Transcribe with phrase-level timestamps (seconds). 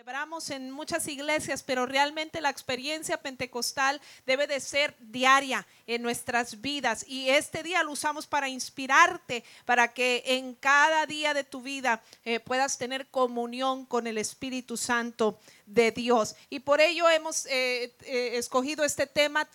[0.00, 6.62] celebramos en muchas iglesias, pero realmente la experiencia pentecostal debe de ser diaria en nuestras
[6.62, 7.04] vidas.
[7.06, 12.02] Y este día lo usamos para inspirarte, para que en cada día de tu vida
[12.24, 15.38] eh, puedas tener comunión con el Espíritu Santo
[15.70, 16.34] de Dios.
[16.48, 19.48] Y por ello hemos eh, eh, escogido este tema,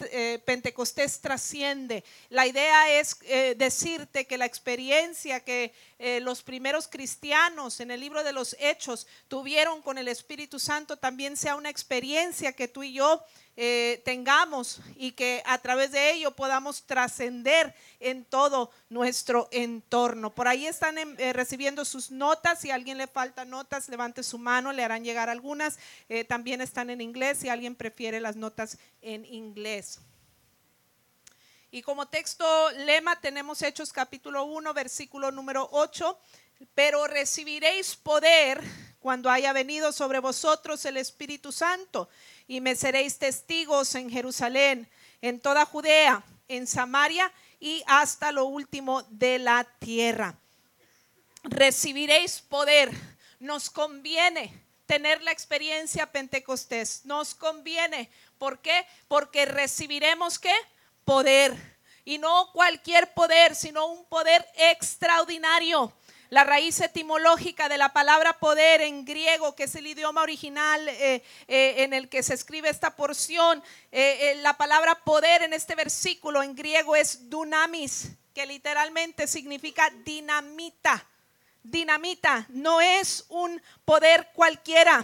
[0.46, 2.04] Pentecostés trasciende.
[2.30, 3.18] La idea es
[3.57, 5.74] decirte que la experiencia que
[6.21, 11.38] los primeros cristianos en el libro de los Hechos tuvieron con el Espíritu Santo también
[11.38, 13.24] sea una experiencia que tú y yo
[13.57, 20.36] eh, tengamos y que a través de ello podamos trascender en todo nuestro entorno.
[20.36, 22.59] Por ahí están em, eh, recibiendo sus notas.
[22.59, 25.79] Si a alguien le falta notas, levante su mano, le harán llegar algunas.
[26.09, 30.00] Eh, también están en inglés si alguien prefiere las notas en inglés.
[31.71, 36.19] Y como texto lema tenemos Hechos capítulo 1, versículo número 8.
[36.73, 38.61] Pero recibiréis poder
[39.00, 42.09] cuando haya venido sobre vosotros el Espíritu Santo
[42.48, 44.90] y me seréis testigos en Jerusalén,
[45.22, 50.38] en toda Judea, en Samaria y hasta lo último de la tierra.
[51.44, 52.92] Recibiréis poder.
[53.40, 57.06] Nos conviene tener la experiencia pentecostés.
[57.06, 58.10] Nos conviene.
[58.38, 58.86] ¿Por qué?
[59.08, 60.54] Porque recibiremos qué?
[61.04, 61.56] Poder.
[62.04, 65.92] Y no cualquier poder, sino un poder extraordinario
[66.30, 71.23] la raíz etimológica de la palabra poder en griego, que es el idioma original eh,
[71.48, 76.42] eh, en el que se escribe esta porción, eh, la palabra poder en este versículo
[76.42, 81.06] en griego es dunamis, que literalmente significa dinamita.
[81.64, 85.03] Dinamita no es un poder cualquiera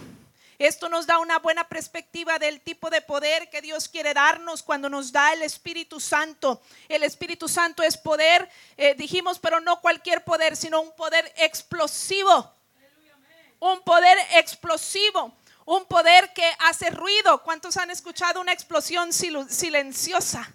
[0.66, 4.88] esto nos da una buena perspectiva del tipo de poder que Dios quiere darnos cuando
[4.88, 6.60] nos da el Espíritu Santo.
[6.88, 12.52] El Espíritu Santo es poder, eh, dijimos, pero no cualquier poder, sino un poder explosivo.
[13.60, 15.34] Un poder explosivo.
[15.64, 17.42] Un poder que hace ruido.
[17.42, 20.52] ¿Cuántos han escuchado una explosión silenciosa?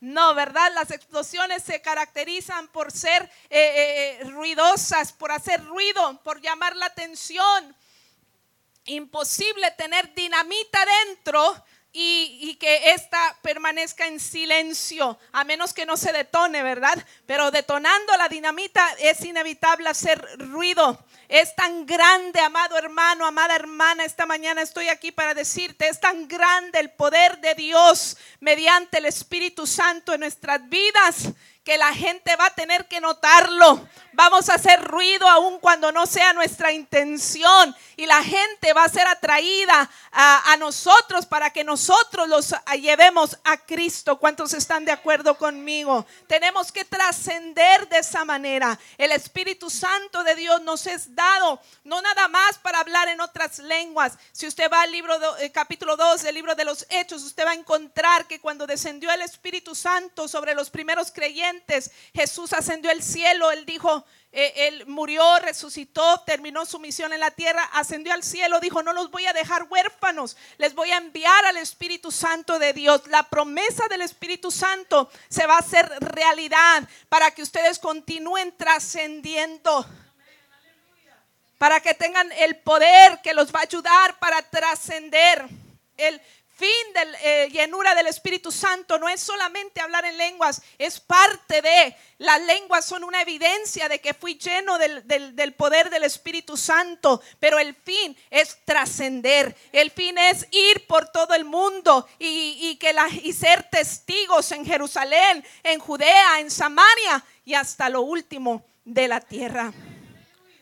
[0.00, 0.72] No, ¿verdad?
[0.74, 6.86] Las explosiones se caracterizan por ser eh, eh, ruidosas, por hacer ruido, por llamar la
[6.86, 7.76] atención,
[8.94, 16.12] imposible tener dinamita dentro y, que ésta permanezca en silencio, a menos que no se
[16.12, 17.04] detone, ¿verdad?
[17.26, 21.04] Pero detonando la dinamita es inevitable hacer ruido.
[21.28, 26.28] Es tan grande, amado hermano, amada hermana, esta mañana estoy aquí para decirte, es tan
[26.28, 31.28] grande el poder de Dios mediante el Espíritu Santo en nuestras vidas
[31.64, 33.86] que la gente va a tener que notarlo.
[34.12, 37.76] Vamos a hacer ruido aun cuando no sea nuestra intención.
[37.96, 43.58] Y la gente va a ser atraída a, nosotros para que nosotros los llevemos a
[43.58, 44.18] Cristo.
[44.18, 46.06] ¿Cuántos están de acuerdo conmigo?
[46.26, 48.78] Tenemos que trascender de esa manera.
[48.98, 53.58] El Espíritu Santo de Dios nos es dado, no nada más para hablar en otras
[53.58, 54.14] lenguas.
[54.32, 57.50] Si usted va al libro, eh, capítulo 2 del libro de los Hechos, usted va
[57.52, 61.49] a encontrar que cuando descendió el Espíritu Santo sobre los primeros creyentes,
[62.14, 67.30] Jesús ascendió al cielo, él dijo, eh, él murió, resucitó, terminó su misión en la
[67.32, 71.44] tierra, ascendió al cielo, dijo, no los voy a dejar huérfanos, les voy a enviar
[71.46, 73.02] al Espíritu Santo de Dios.
[73.08, 79.86] La promesa del Espíritu Santo se va a hacer realidad para que ustedes continúen trascendiendo
[81.60, 85.46] para que tengan el poder que los va a ayudar para trascender.
[85.98, 86.18] El
[86.60, 91.62] fin de eh, llenura del Espíritu Santo no es solamente hablar en lenguas, es parte
[91.62, 91.96] de.
[92.18, 97.58] Las lenguas son una evidencia de que fui lleno del, poder del Espíritu Santo, pero
[97.58, 99.56] el fin es trascender.
[99.72, 104.66] El fin es ir por todo el mundo y, que la, y ser testigos en
[104.66, 109.72] Jerusalén, en Judea, en Samaria y hasta lo último de la tierra.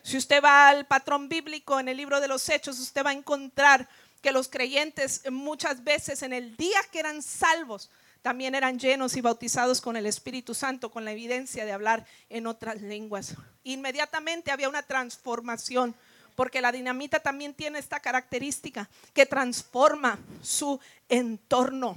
[0.04, 3.15] Si usted va al patrón bíblico en el libro de los Hechos, usted va a
[3.15, 3.88] encontrar
[4.20, 7.90] que los creyentes muchas veces en el día que eran salvos,
[8.22, 12.46] también eran llenos y bautizados con el Espíritu Santo, con la evidencia de hablar en
[12.46, 13.34] otras lenguas.
[13.64, 15.94] Inmediatamente había una transformación,
[16.34, 21.97] porque la dinamita también tiene esta característica que transforma su entorno.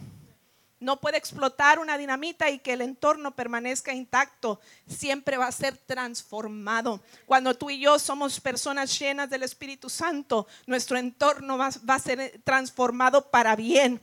[0.82, 4.60] No puede explotar una dinamita y que el entorno permanezca intacto.
[4.88, 7.04] Siempre va a ser transformado.
[7.28, 12.42] Cuando tú y yo somos personas llenas del Espíritu Santo, nuestro entorno va, a ser
[12.44, 14.02] transformado para bien.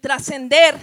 [0.00, 0.78] Trascender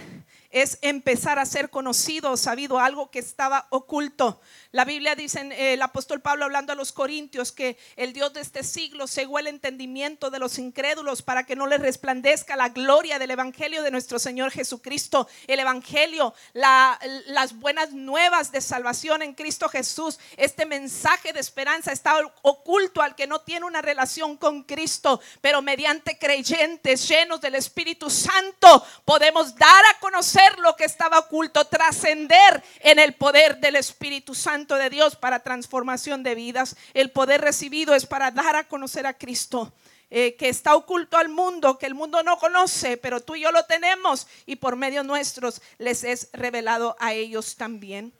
[0.51, 4.41] es empezar a ser conocido, sabido, algo que estaba oculto.
[4.71, 8.41] La Biblia dice, eh, el apóstol Pablo hablando a los corintios, que el Dios de
[8.41, 13.19] este siglo cegó el entendimiento de los incrédulos para que no les resplandezca la gloria
[13.19, 15.27] del Evangelio de nuestro Señor Jesucristo.
[15.47, 20.19] El Evangelio, las buenas nuevas de salvación en Cristo Jesús.
[20.37, 25.61] Este mensaje de esperanza está oculto al que no tiene una relación con Cristo, pero
[25.61, 32.63] mediante creyentes llenos del Espíritu Santo podemos dar a conocer lo que estaba oculto, trascender
[32.79, 36.75] en el poder del Espíritu Santo de Dios para transformación de vidas.
[36.93, 39.73] El poder recibido es para dar a conocer a Cristo.
[40.13, 43.51] Eh, que está oculto al mundo, que el mundo no conoce, pero tú y yo
[43.53, 48.11] lo tenemos y por medio nuestros les es revelado a ellos también.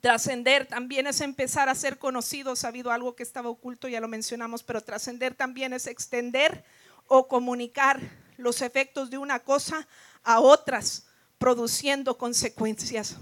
[0.00, 4.62] Trascender también es empezar a ser conocido, sabido algo que estaba oculto, ya lo mencionamos,
[4.62, 6.64] pero trascender también es extender
[7.08, 8.00] o comunicar
[8.36, 9.88] los efectos de una cosa
[10.26, 11.06] a otras,
[11.38, 13.16] produciendo consecuencias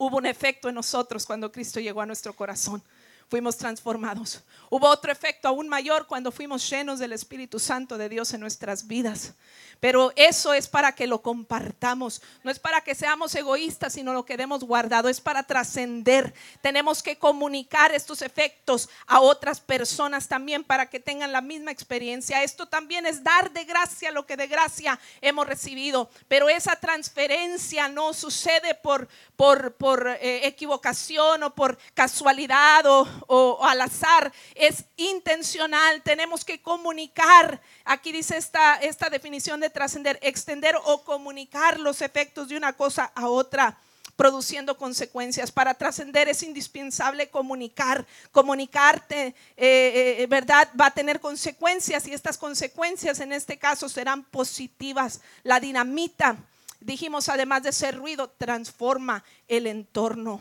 [0.00, 2.82] hubo un efecto en nosotros cuando Cristo llegó a nuestro corazón.
[3.30, 4.42] Fuimos transformados.
[4.70, 8.88] Hubo otro efecto aún mayor cuando fuimos llenos del Espíritu Santo de Dios en nuestras
[8.88, 9.34] vidas.
[9.78, 12.20] Pero eso es para que lo compartamos.
[12.42, 15.08] No es para que seamos egoístas, sino lo que hemos guardado.
[15.08, 16.34] Es para trascender.
[16.60, 22.42] Tenemos que comunicar estos efectos a otras personas también para que tengan la misma experiencia.
[22.42, 26.10] Esto también es dar de gracia lo que de gracia hemos recibido.
[26.26, 33.64] Pero esa transferencia no sucede por, por, por eh, equivocación o por casualidad o, o
[33.64, 34.32] al azar.
[34.54, 36.02] Es intencional.
[36.02, 37.60] Tenemos que comunicar.
[37.84, 43.12] Aquí dice esta, esta definición de trascender, extender o comunicar los efectos de una cosa
[43.14, 43.78] a otra
[44.20, 45.50] produciendo consecuencias.
[45.50, 48.06] Para trascender es indispensable comunicar.
[48.32, 50.68] Comunicarte, eh, eh, ¿verdad?
[50.78, 55.22] Va a tener consecuencias y estas consecuencias en este caso serán positivas.
[55.42, 56.36] La dinamita,
[56.80, 60.38] dijimos, además de ser ruido, transforma el entorno.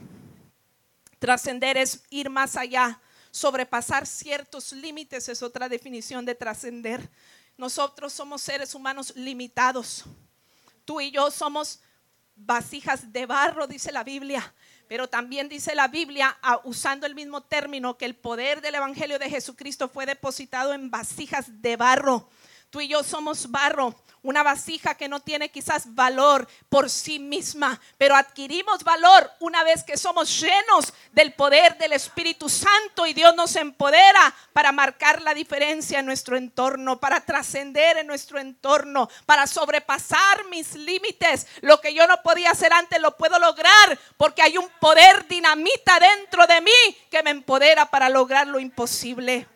[1.19, 2.99] Trascender es ir más allá.
[3.31, 7.09] Sobrepasar ciertos límites es otra definición de trascender.
[7.57, 10.05] Nosotros somos seres humanos limitados.
[10.85, 11.81] Tú y yo somos
[12.35, 14.53] vasijas de barro, dice la Biblia.
[14.87, 19.29] Pero también dice la Biblia, usando el mismo término, que el poder del Evangelio de
[19.29, 22.29] Jesucristo fue depositado en vasijas de barro.
[22.69, 27.79] Tú y yo somos barro una vasija que no tiene quizás valor por sí misma,
[27.97, 33.35] pero adquirimos valor una vez que somos llenos del poder del Espíritu Santo y Dios
[33.35, 39.47] nos empodera para marcar la diferencia en nuestro entorno, para trascender en nuestro entorno, para
[39.47, 41.47] sobrepasar mis límites.
[41.61, 45.97] Lo que yo no podía hacer antes lo puedo lograr porque hay un poder dinamita
[45.99, 49.47] dentro de mí que me empodera para lograr lo imposible.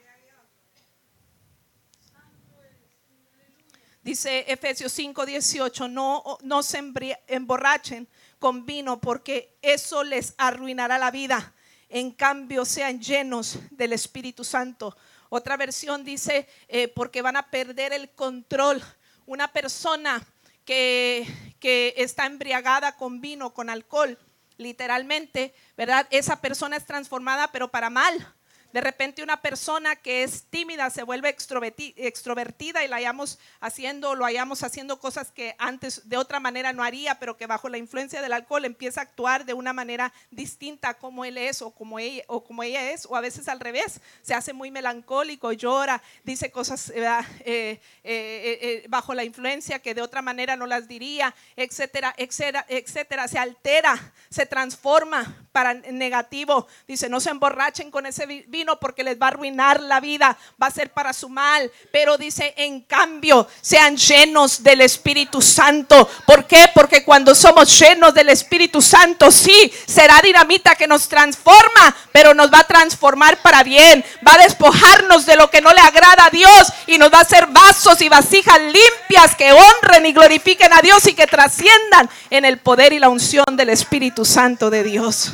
[4.03, 6.83] Dice Efesios 5, 18, no, no se
[7.27, 11.53] emborrachen con vino porque eso les arruinará la vida.
[11.87, 14.97] En cambio, sean llenos del Espíritu Santo.
[15.29, 18.83] Otra versión dice, eh, porque van a perder el control.
[19.25, 20.21] Una persona
[20.65, 21.25] que,
[21.61, 24.19] que está embriagada con vino, con alcohol,
[24.57, 26.07] literalmente, ¿verdad?
[26.09, 28.33] Esa persona es transformada, pero para mal
[28.73, 34.25] de repente una persona que es tímida se vuelve extrovertida y la hayamos haciendo, lo
[34.25, 38.21] hayamos haciendo cosas que antes de otra manera no haría, pero que bajo la influencia
[38.21, 42.23] del alcohol empieza a actuar de una manera distinta como él es o como ella,
[42.27, 46.51] o como ella es, o a veces al revés, se hace muy melancólico, llora, dice
[46.51, 46.99] cosas eh,
[47.45, 53.27] eh, eh, bajo la influencia que de otra manera no las diría, etcétera, etcétera, etcétera,
[53.27, 59.19] se altera, se transforma para negativo, dice, no se emborrachen con ese vino porque les
[59.19, 61.71] va a arruinar la vida, va a ser para su mal.
[61.91, 66.09] Pero dice, en cambio, sean llenos del Espíritu Santo.
[66.25, 66.69] ¿Por qué?
[66.73, 72.51] Porque cuando somos llenos del Espíritu Santo, sí, será dinamita que nos transforma, pero nos
[72.51, 74.03] va a transformar para bien.
[74.25, 77.21] Va a despojarnos de lo que no le agrada a Dios y nos va a
[77.21, 82.45] hacer vasos y vasijas limpias que honren y glorifiquen a Dios y que trasciendan en
[82.45, 85.33] el poder y la unción del Espíritu Santo de Dios.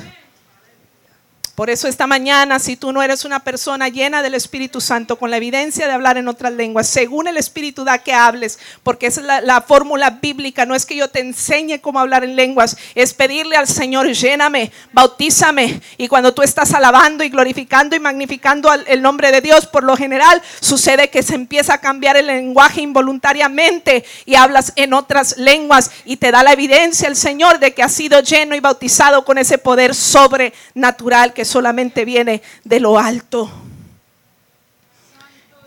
[1.59, 5.29] Por eso esta mañana, si tú no eres una persona llena del Espíritu Santo, con
[5.29, 9.19] la evidencia de hablar en otras lenguas, según el Espíritu da que hables, porque esa
[9.19, 13.13] es la, fórmula bíblica, no es que yo te enseñe cómo hablar en lenguas, es
[13.13, 15.81] pedirle al Señor, lléname, bautízame.
[15.97, 19.97] Y cuando tú estás alabando y glorificando y magnificando el nombre de Dios, por lo
[19.97, 25.91] general sucede que se empieza a cambiar el lenguaje involuntariamente y hablas en otras lenguas
[26.05, 29.37] y te da la evidencia el Señor de que has sido lleno y bautizado con
[29.37, 33.51] ese poder sobrenatural que solamente viene de lo alto.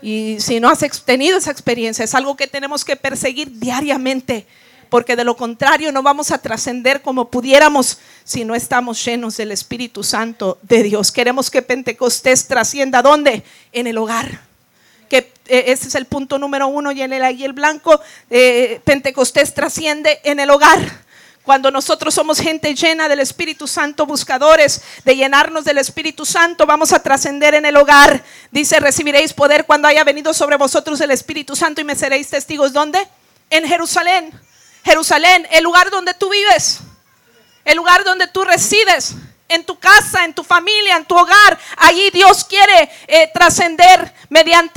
[0.01, 4.45] Y si no has tenido esa experiencia, es algo que tenemos que perseguir diariamente
[4.93, 9.51] porque de lo contrario no vamos a trascender como pudiéramos si no estamos llenos del
[9.51, 11.11] Espíritu Santo de Dios.
[11.11, 13.41] Queremos que Pentecostés trascienda ¿dónde?
[13.71, 14.41] En el hogar.
[15.09, 17.99] Que eh, ese es el punto número uno y en el, y el blanco,
[18.29, 21.02] eh, Pentecostés trasciende en el hogar.
[21.43, 26.93] Cuando nosotros somos gente llena del Espíritu Santo, buscadores de llenarnos del Espíritu Santo, vamos
[26.93, 28.23] a trascender en el hogar.
[28.51, 32.71] Dice, recibiréis poder cuando haya venido sobre vosotros el Espíritu Santo y me seréis testigos.
[32.71, 33.05] ¿Dónde?
[33.49, 34.31] En Jerusalén.
[34.85, 36.79] Jerusalén, el lugar donde tú vives,
[37.65, 39.13] el lugar donde tú resides
[39.53, 41.59] en tu casa, en tu familia, en tu hogar.
[41.77, 44.13] Allí Dios quiere eh, trascender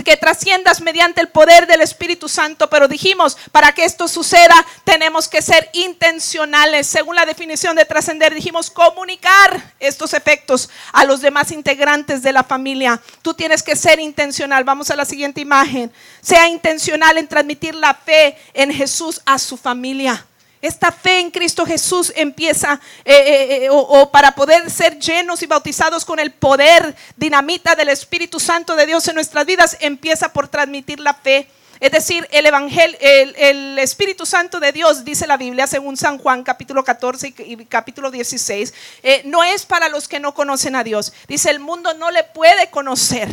[0.04, 2.68] que trasciendas mediante el poder del Espíritu Santo.
[2.71, 4.54] Pero dijimos, para que esto suceda,
[4.85, 6.87] tenemos que ser intencionales.
[6.87, 12.45] Según la definición de trascender, dijimos comunicar estos efectos a los demás integrantes de la
[12.45, 13.00] familia.
[13.23, 14.64] Tú tienes que ser intencional.
[14.64, 15.92] Vamos a la siguiente imagen.
[16.21, 20.25] Sea intencional en transmitir la fe en Jesús a su familia.
[20.62, 25.46] Esta fe en Cristo Jesús empieza, eh, eh, eh, o, para poder ser llenos y
[25.46, 30.48] bautizados con el poder dinamita del Espíritu Santo de Dios en nuestras vidas, empieza por
[30.48, 31.48] transmitir la fe.
[31.78, 36.42] Es decir, el Evangelio, el, Espíritu Santo de Dios, dice la Biblia, según San Juan
[36.42, 38.72] capítulo 14 y, capítulo 16,
[39.25, 41.12] no es para los que no conocen a Dios.
[41.28, 43.28] Dice, el mundo no le puede conocer.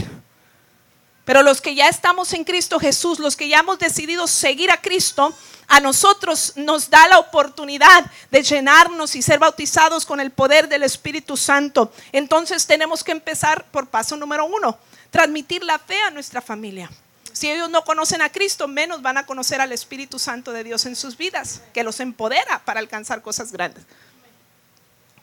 [1.25, 4.81] Pero los que ya estamos en Cristo Jesús, los que ya hemos decidido seguir a
[4.81, 5.33] Cristo,
[5.73, 10.83] a nosotros nos da la oportunidad de llenarnos y ser bautizados con el poder del
[10.83, 11.91] Espíritu Santo.
[12.11, 14.77] Entonces tenemos que empezar por paso número uno,
[15.09, 16.91] transmitir la fe a nuestra familia.
[17.31, 20.85] Si ellos no conocen a Cristo, menos van a conocer al Espíritu Santo de Dios
[20.85, 23.83] en sus vidas, que los empodera para alcanzar cosas grandes.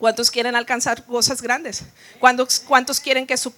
[0.01, 1.83] ¿Cuántos quieren alcanzar cosas grandes?
[2.19, 3.53] ¿Cuántos, ¿Cuántos, quieren que su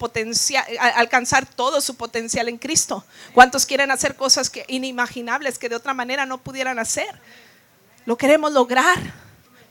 [0.77, 3.05] alcanzar todo su potencial en Cristo?
[3.33, 7.17] ¿Cuántos quieren hacer cosas que, inimaginables que de otra manera no pudieran hacer?
[8.05, 9.22] Lo queremos lograr.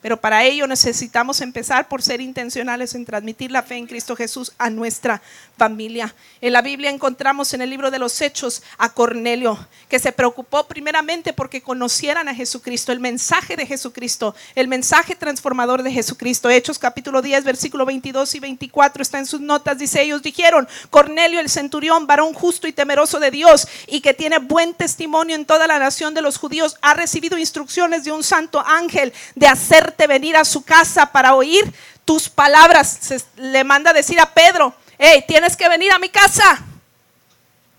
[0.02, 4.52] Pero para ello necesitamos empezar por ser intencionales en transmitir la fe en Cristo Jesús
[4.58, 5.22] a nuestra
[5.56, 6.12] familia.
[6.40, 9.56] En la Biblia encontramos en el libro de los Hechos a Cornelio,
[9.88, 15.84] que se preocupó primeramente porque conocieran a Jesucristo, el mensaje de Jesucristo, el mensaje transformador
[15.84, 16.50] de Jesucristo.
[16.50, 19.78] Hechos capítulo 10, versículo 22 y 24 está en sus notas.
[19.78, 24.38] Dice, ellos dijeron, Cornelio el centurión, varón justo y temeroso de Dios y que tiene
[24.38, 28.60] buen testimonio en toda la nación de los judíos, ha recibido instrucciones de un santo
[28.66, 31.72] ángel de hacer venir a su casa para oír
[32.04, 32.98] tus palabras.
[33.36, 36.64] le manda decir a Pedro, hey, tienes que venir a mi casa.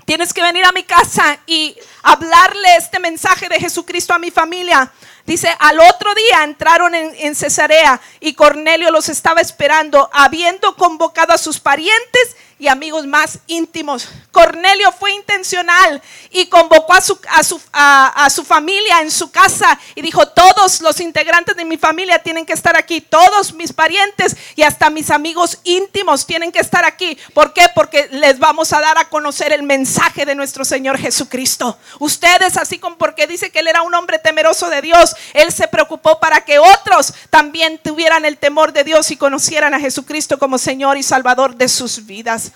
[0.06, 4.92] Tienes que venir a mi casa y hablarle este mensaje de Jesucristo a mi familia.
[5.26, 11.32] Dice, al otro día entraron en, en, Cesarea y Cornelio los estaba esperando, habiendo convocado
[11.32, 14.08] a sus parientes y amigos más íntimos.
[14.32, 16.02] Cornelio fue intencional
[16.32, 20.80] y convocó a su, a, su, a, su, familia en su casa y dijo, todos
[20.80, 25.12] los integrantes de mi familia tienen que estar aquí, todos mis parientes y hasta mis
[25.12, 27.18] amigos íntimos tienen que estar aquí.
[27.34, 27.66] ¿Por qué?
[27.76, 31.78] Porque les vamos a dar a conocer el mensaje de nuestro Señor Jesucristo.
[32.00, 35.68] Ustedes, así como porque dice que él era un hombre temeroso de Dios, él se
[35.68, 40.58] preocupó para que otros también tuvieran el temor de Dios y conocieran a Jesucristo como
[40.58, 42.53] Señor y Salvador de sus vidas.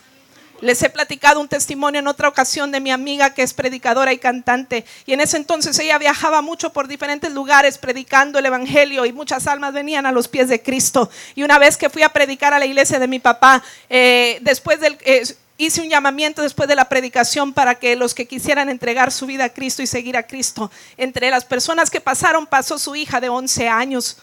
[0.60, 4.18] Les he platicado un testimonio en otra ocasión de mi amiga que es predicadora y
[4.18, 4.86] cantante.
[5.06, 9.46] Y en ese entonces ella viajaba mucho por diferentes lugares predicando el Evangelio y muchas
[9.46, 11.10] almas venían a los pies de Cristo.
[11.36, 14.80] Y una vez que fui a predicar a la iglesia de mi papá, eh, después
[14.80, 14.98] del...
[15.02, 15.24] Eh,
[15.60, 19.46] hice un llamamiento después de la predicación para que los que quisieran entregar su vida
[19.46, 23.30] a Cristo y seguir a Cristo, entre las personas que pasaron pasó su hija de
[23.30, 24.18] 11 años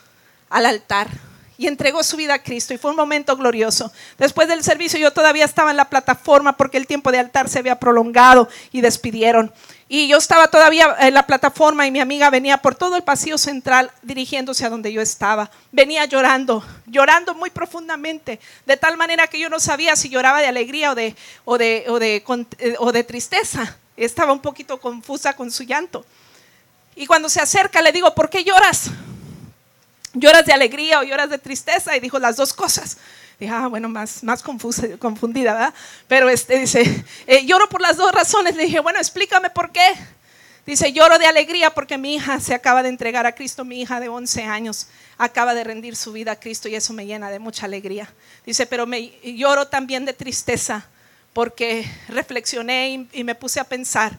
[0.49, 1.09] al altar
[1.57, 3.93] y entregó su vida a Cristo y fue un momento glorioso.
[4.19, 7.59] Después del servicio yo todavía estaba en la plataforma porque el tiempo de altar se
[7.59, 9.53] había prolongado y despidieron.
[9.89, 13.39] Y yo estaba todavía en la plataforma y mi amiga venía por todo el pasillo
[13.39, 15.51] central dirigiéndose a donde yo estaba.
[15.71, 20.47] Venía llorando, llorando muy profundamente, de tal manera que yo no sabía si lloraba de
[20.47, 22.25] alegría o de, o de, o de,
[22.59, 23.77] eh, o de tristeza.
[23.97, 26.05] Estaba un poquito confusa con su llanto.
[26.97, 28.91] Y cuando se acerca le digo, ¿por qué lloras?
[30.14, 31.97] ¿Lloras de alegría o lloras de tristeza?
[31.97, 32.97] Y dijo las dos cosas.
[33.38, 35.75] Dije, ah, bueno, más, más confusa, confundida, ¿verdad?
[36.06, 38.54] Pero este dice, eh, lloro por las dos razones.
[38.54, 39.92] Le dije, bueno, explícame por qué.
[40.66, 44.00] Dice, lloro de alegría porque mi hija se acaba de entregar a Cristo, mi hija
[44.00, 44.87] de 11 años
[45.18, 48.11] acaba de rendir su vida a Cristo y eso me llena de mucha alegría.
[48.47, 50.87] Dice, pero me lloro también de tristeza
[51.35, 54.18] porque reflexioné y, y me puse a pensar,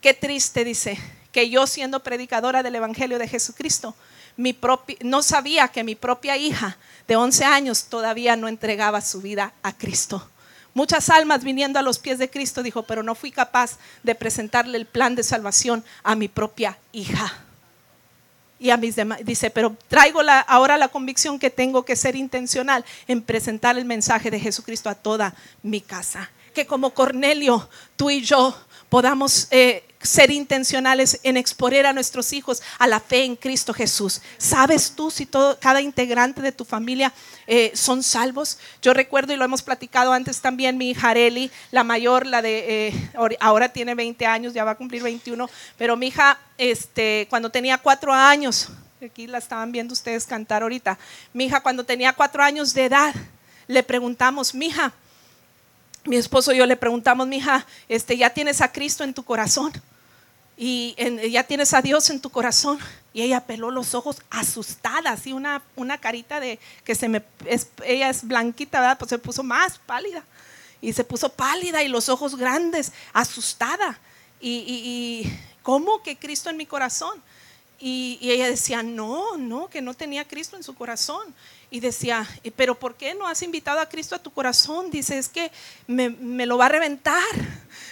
[0.00, 0.96] qué triste, dice,
[1.32, 3.94] que yo siendo predicadora del Evangelio de Jesucristo,
[4.36, 6.76] no sabía que mi propia hija
[7.06, 10.28] de 11 años todavía no entregaba su vida a Cristo.
[10.74, 14.76] Muchas almas viniendo a los pies de Cristo dijo, pero no fui capaz de presentarle
[14.76, 17.40] el plan de salvación a mi propia hija.
[18.58, 19.18] y a mis demás.
[19.24, 24.30] Dice, pero traigo ahora la convicción que tengo que ser intencional en presentar el mensaje
[24.30, 26.30] de Jesucristo a toda mi casa.
[26.54, 28.56] Que como Cornelio, tú y yo
[28.88, 34.20] podamos eh, ser intencionales en exponer a nuestros hijos a la fe en Cristo Jesús.
[34.36, 37.12] ¿Sabes tú si todo, cada integrante de tu familia
[37.46, 38.58] eh, son salvos?
[38.82, 42.88] Yo recuerdo y lo hemos platicado antes también, mi hija Areli, la mayor, la de
[42.88, 47.50] eh, ahora tiene 20 años, ya va a cumplir 21, pero mi hija, este, cuando
[47.50, 48.68] tenía cuatro años,
[49.02, 50.98] aquí la estaban viendo ustedes cantar ahorita,
[51.32, 53.14] mi hija cuando tenía cuatro años de edad,
[53.66, 54.92] le preguntamos, mi hija,
[56.04, 59.24] mi esposo y yo le preguntamos, mi hija, este, ¿ya tienes a Cristo en tu
[59.24, 59.72] corazón?
[60.56, 60.94] Y
[61.30, 62.78] ya tienes a Dios en tu corazón.
[63.12, 67.22] Y ella peló los ojos asustada, así una, una carita de que se me,
[67.84, 68.98] ella es blanquita, ¿verdad?
[68.98, 70.24] Pues se puso más pálida.
[70.80, 73.98] Y se puso pálida y los ojos grandes, asustada.
[74.40, 75.32] Y,
[75.62, 77.22] ¿cómo que Cristo en mi corazón?
[77.78, 81.34] Y, ella decía, no, no, que no tenía Cristo en su corazón.
[81.70, 84.90] Y decía, pero ¿por qué no has invitado a Cristo a tu corazón?
[84.90, 85.50] Dice, es que
[85.86, 87.22] me, me lo va a reventar.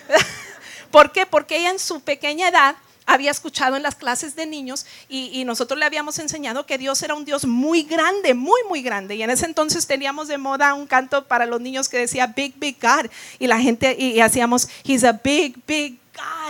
[0.92, 1.26] ¿Por qué?
[1.26, 5.78] Porque ella en su pequeña edad había escuchado en las clases de niños y, nosotros
[5.78, 9.16] le habíamos enseñado que Dios era un Dios muy grande, muy, muy grande.
[9.16, 12.54] Y en ese entonces teníamos de moda un canto para los niños que decía Big,
[12.58, 13.10] Big God.
[13.38, 16.01] Y la gente, y, y hacíamos, He's a big, big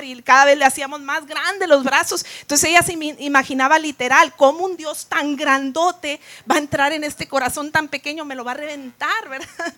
[0.02, 2.24] y cada vez le hacíamos más grandes los brazos.
[2.40, 7.28] Entonces ella se imaginaba literal cómo un Dios tan grandote va a entrar en este
[7.28, 9.74] corazón tan pequeño, me lo va a reventar, ¿verdad?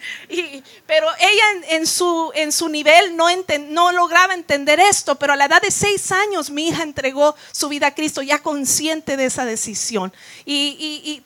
[0.87, 3.27] Pero ella en, su, nivel no,
[3.69, 7.69] no lograba entender esto, pero a la edad de seis años mi hija entregó su
[7.69, 10.13] vida a Cristo ya consciente de esa decisión.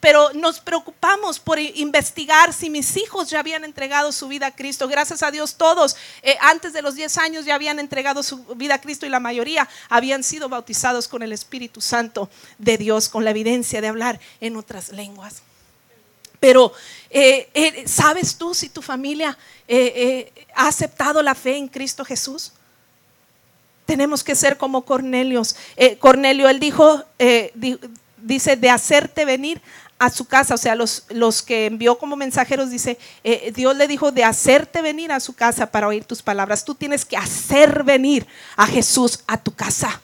[0.00, 4.88] Pero nos preocupamos por investigar si mis hijos ya habían entregado su vida a Cristo.
[4.88, 8.74] Gracias a Dios todos, eh, antes de los diez años ya habían entregado su vida
[8.74, 13.24] a Cristo y la mayoría habían sido bautizados con el Espíritu Santo de Dios, con
[13.24, 15.42] la evidencia de hablar en otras lenguas.
[16.40, 16.72] Pero,
[17.10, 19.36] eh, eh, ¿sabes tú si tu familia
[19.66, 22.52] eh, ha aceptado la fe en Cristo Jesús?
[23.86, 25.56] Tenemos que ser como Cornelios.
[25.98, 27.02] Cornelio, él dijo,
[28.18, 29.62] dice, de hacerte venir
[29.98, 33.88] a su casa, o sea, los, los que envió como mensajeros, dice, eh, Dios le
[33.88, 36.64] dijo de hacerte venir a su casa para oír tus palabras.
[36.64, 38.26] Tú tienes que hacer venir
[38.56, 40.00] a Jesús a tu casa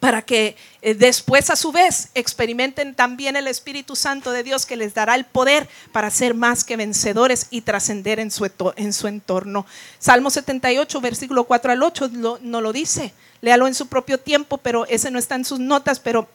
[0.00, 4.76] para que eh, después a su vez experimenten también el Espíritu Santo de Dios que
[4.76, 9.08] les dará el poder para ser más que vencedores y trascender en su, en su
[9.08, 9.66] entorno.
[9.98, 12.10] Salmo 78, versículo 4 al 8
[12.40, 13.12] no lo dice.
[13.40, 16.28] Léalo en su propio tiempo, pero ese no está en sus notas, pero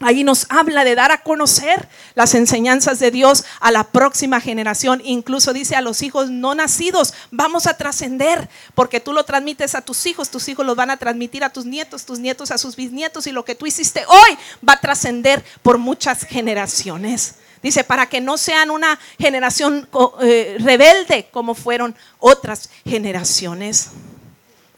[0.00, 5.00] Ahí nos habla de dar a conocer las enseñanzas de Dios a la próxima generación.
[5.04, 9.82] Incluso dice a los hijos no nacidos, vamos a trascender, porque tú lo transmites a
[9.82, 12.76] tus hijos, tus hijos lo van a transmitir a tus nietos, tus nietos a sus
[12.76, 17.36] bisnietos, y lo que tú hiciste hoy va a trascender por muchas generaciones.
[17.62, 19.88] Dice, para que no sean una generación
[20.20, 23.88] eh, rebelde como fueron otras generaciones.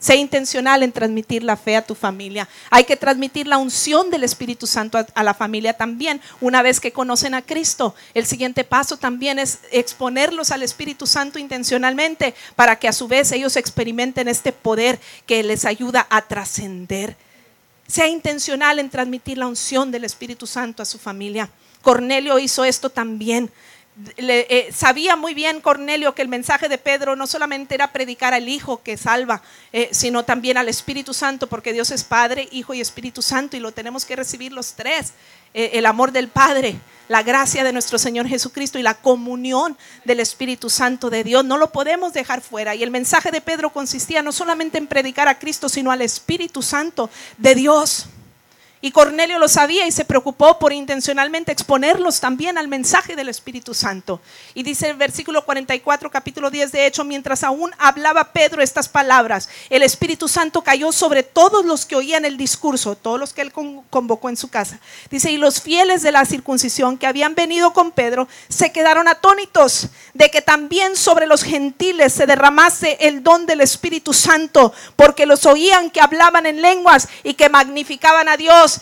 [0.07, 2.49] Sé intencional en transmitir la fe a tu familia.
[2.71, 6.21] Hay que transmitir la unción del Espíritu Santo a, la familia también.
[6.41, 11.41] Una vez que conocen a Cristo, el siguiente paso también es exponerlos al Espíritu Santo
[11.41, 17.17] intencionalmente para que a su vez ellos experimenten este poder que les ayuda a trascender.
[17.89, 21.51] Sea intencional en transmitir la unción del Espíritu Santo a su familia.
[21.83, 23.51] Cornelio hizo esto también.
[24.19, 28.47] Eh, sabía muy bien Cornelio que el mensaje de Pedro no solamente era predicar al
[28.47, 29.41] Hijo que salva,
[29.73, 33.61] eh, sino también al Espíritu Santo, porque Dios es Padre, Hijo y Espíritu Santo y
[33.61, 35.15] lo tenemos que recibir los tres.
[35.55, 36.79] Eh, el amor del Padre,
[37.09, 41.47] la gracia de nuestro Señor Jesucristo y la comunión del Espíritu Santo de Dios.
[41.47, 42.75] No lo podemos dejar fuera.
[42.75, 46.61] Y el mensaje de Pedro consistía no solamente en predicar a Cristo, sino al Espíritu
[46.61, 48.09] Santo de Dios.
[48.87, 53.75] Y Cornelio lo sabía y se preocupó por intencionalmente exponerlos también al mensaje del Espíritu
[53.75, 54.21] Santo.
[54.55, 59.49] Y dice el versículo 44, capítulo 10 de hecho, mientras aún hablaba Pedro estas palabras,
[59.71, 63.53] el Espíritu Santo cayó sobre todos los que oían el discurso, todos los que él
[63.53, 64.79] convocó en su casa.
[65.11, 69.89] Dice, y los fieles de la circuncisión que habían venido con Pedro se quedaron atónitos
[70.15, 75.45] de que también sobre los gentiles se derramase el don del Espíritu Santo, porque los
[75.45, 78.76] oían que hablaban en lenguas y que magnificaban a Dios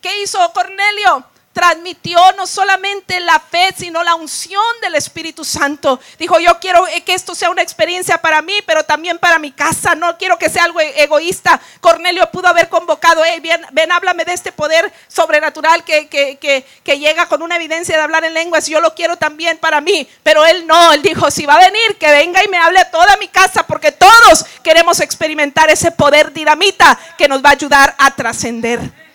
[0.00, 1.24] ¿Qué hizo Cornelio?
[1.56, 5.98] transmitió no solamente la fe, sino la unción del Espíritu Santo.
[6.18, 9.94] Dijo, yo quiero que esto sea una experiencia para mí, pero también para mi casa.
[9.94, 11.58] No quiero que sea algo egoísta.
[11.80, 13.40] Cornelio pudo haber convocado, hey,
[13.72, 18.34] ven, háblame de este poder sobrenatural que, que, llega con una evidencia de hablar en
[18.34, 18.66] lenguas.
[18.66, 20.06] Yo lo quiero también para mí.
[20.22, 22.90] Pero él no, él dijo, si va a venir, que venga y me hable a
[22.90, 27.94] toda mi casa, porque todos queremos experimentar ese poder dinamita que nos va a ayudar
[27.96, 29.05] a trascender.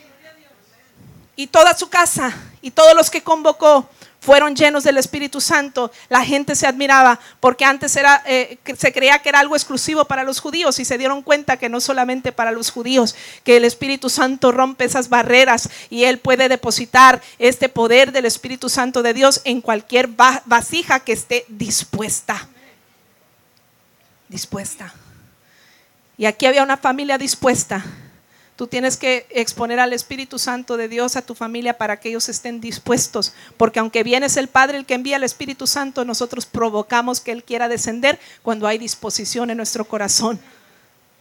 [1.36, 3.90] Y toda su casa y todos los que convocó
[4.22, 9.18] fueron llenos del Espíritu Santo, la gente se admiraba porque antes era, eh, se creía
[9.18, 12.52] que era algo exclusivo para los judíos y se dieron cuenta que no solamente para
[12.52, 18.12] los judíos, que el Espíritu Santo rompe esas barreras y Él puede depositar este poder
[18.12, 20.08] del Espíritu Santo de Dios en cualquier
[20.46, 22.48] vasija que esté dispuesta.
[24.30, 24.94] Dispuesta.
[26.16, 27.84] Y aquí había una familia dispuesta
[28.62, 32.30] Tú tienes que exponer al Espíritu Santo de Dios a tu familia para que ellos
[32.30, 36.46] estén dispuestos, porque aunque bien es el Padre el que envía al Espíritu Santo, nosotros
[36.46, 40.40] provocamos que Él quiera descender cuando hay disposición en nuestro corazón.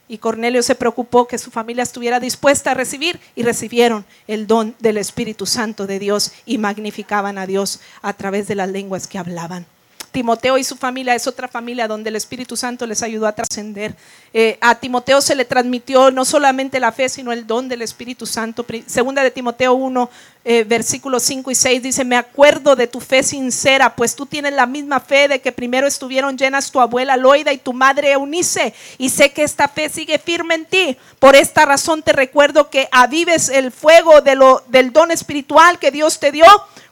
[0.07, 4.77] Y Cornelio se preocupó que su familia estuviera dispuesta a recibir y recibieron el don
[4.79, 9.17] del Espíritu Santo de Dios y magnificaban a Dios a través de las lenguas que
[9.17, 9.65] hablaban.
[10.11, 13.95] Timoteo y su familia es otra familia donde el Espíritu Santo les ayudó a trascender.
[14.33, 18.27] Eh, a Timoteo se le transmitió no solamente la fe, sino el don del Espíritu
[18.27, 18.65] Santo.
[18.87, 20.11] Segunda de Timoteo 1,
[20.45, 24.53] eh, versículos 5 y 6 dice, me acuerdo de tu fe sincera, pues tú tienes
[24.55, 28.73] la misma fe de que primero estuvieron llenas tu abuela Loida y tu madre Eunice,
[28.99, 30.97] y sé que esta fe sigue firme en ti.
[31.19, 35.91] Por esta razón te recuerdo que avives el fuego de lo, del don espiritual que
[35.91, 36.47] Dios te dio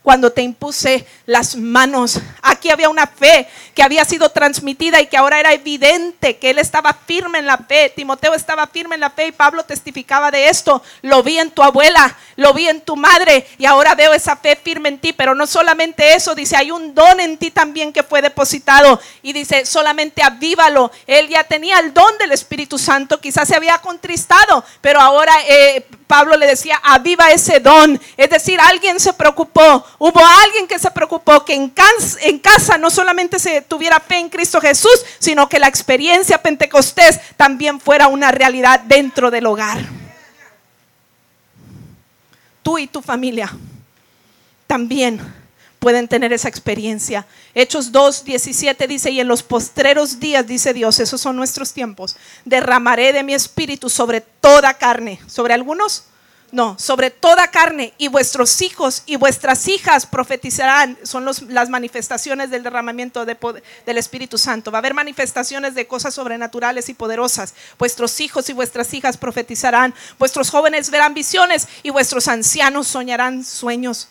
[0.08, 2.18] cuando te impuse las manos.
[2.40, 3.46] Aquí había una fe
[3.78, 7.58] que había sido transmitida y que ahora era evidente que él estaba firme en la
[7.58, 7.92] fe.
[7.94, 10.82] Timoteo estaba firme en la fe y Pablo testificaba de esto.
[11.02, 14.56] Lo vi en tu abuela, lo vi en tu madre y ahora veo esa fe
[14.56, 15.12] firme en ti.
[15.12, 19.00] Pero no solamente eso, dice, hay un don en ti también que fue depositado.
[19.22, 20.90] Y dice, solamente avívalo.
[21.06, 25.86] Él ya tenía el don del Espíritu Santo, quizás se había contristado, pero ahora eh,
[26.08, 28.00] Pablo le decía, aviva ese don.
[28.16, 32.76] Es decir, alguien se preocupó, hubo alguien que se preocupó que en casa, en casa
[32.76, 38.08] no solamente se tuviera fe en Cristo Jesús, sino que la experiencia pentecostés también fuera
[38.08, 39.84] una realidad dentro del hogar.
[42.62, 43.54] Tú y tu familia
[44.66, 45.20] también
[45.78, 47.26] pueden tener esa experiencia.
[47.54, 52.16] Hechos 2, 17 dice, y en los postreros días, dice Dios, esos son nuestros tiempos,
[52.44, 55.20] derramaré de mi espíritu sobre toda carne.
[55.26, 56.04] ¿Sobre algunos?
[56.50, 60.96] No, sobre toda carne y vuestros hijos y vuestras hijas profetizarán.
[61.02, 64.70] Son las manifestaciones del derramamiento del Espíritu Santo.
[64.70, 67.54] Va a haber manifestaciones de cosas sobrenaturales y poderosas.
[67.78, 69.94] Vuestros hijos y vuestras hijas profetizarán.
[70.18, 74.08] Vuestros jóvenes verán visiones y vuestros ancianos soñarán sueños.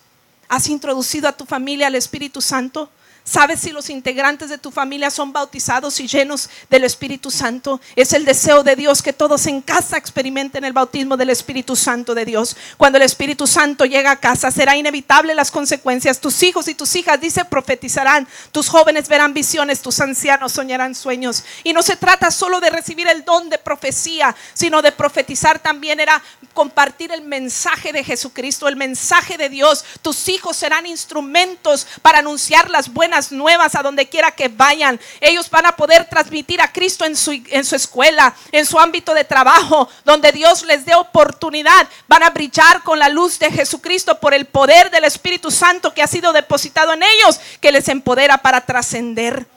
[0.47, 2.91] ¿Has introducido a tu familia al Espíritu Santo?
[3.29, 7.81] ¿Sabes si los integrantes de tu familia son bautizados y llenos del Espíritu Santo?
[7.97, 12.15] Es el deseo de Dios que todos en casa experimenten el bautismo del Espíritu Santo
[12.15, 12.55] de Dios.
[12.77, 16.21] Cuando el Espíritu Santo llega a casa, será inevitable las consecuencias.
[16.21, 18.25] Tus hijos y tus hijas, dice, profetizarán.
[18.53, 21.43] Tus jóvenes verán visiones, tus ancianos soñarán sueños.
[21.65, 25.99] Y no se trata solo de recibir el don de profecía, sino de profetizar también
[25.99, 29.83] era compartir el mensaje de Jesucristo, el mensaje de Dios.
[30.01, 34.99] Tus hijos serán instrumentos para anunciar las buenas nuevas a donde quiera que vayan.
[35.19, 39.13] Ellos van a poder transmitir a Cristo en su, en su escuela, en su ámbito
[39.13, 41.87] de trabajo, donde Dios les dé oportunidad.
[42.07, 46.01] Van a brillar con la luz de Jesucristo por el poder del Espíritu Santo que
[46.01, 49.56] ha sido depositado en ellos, que les empodera para trascender.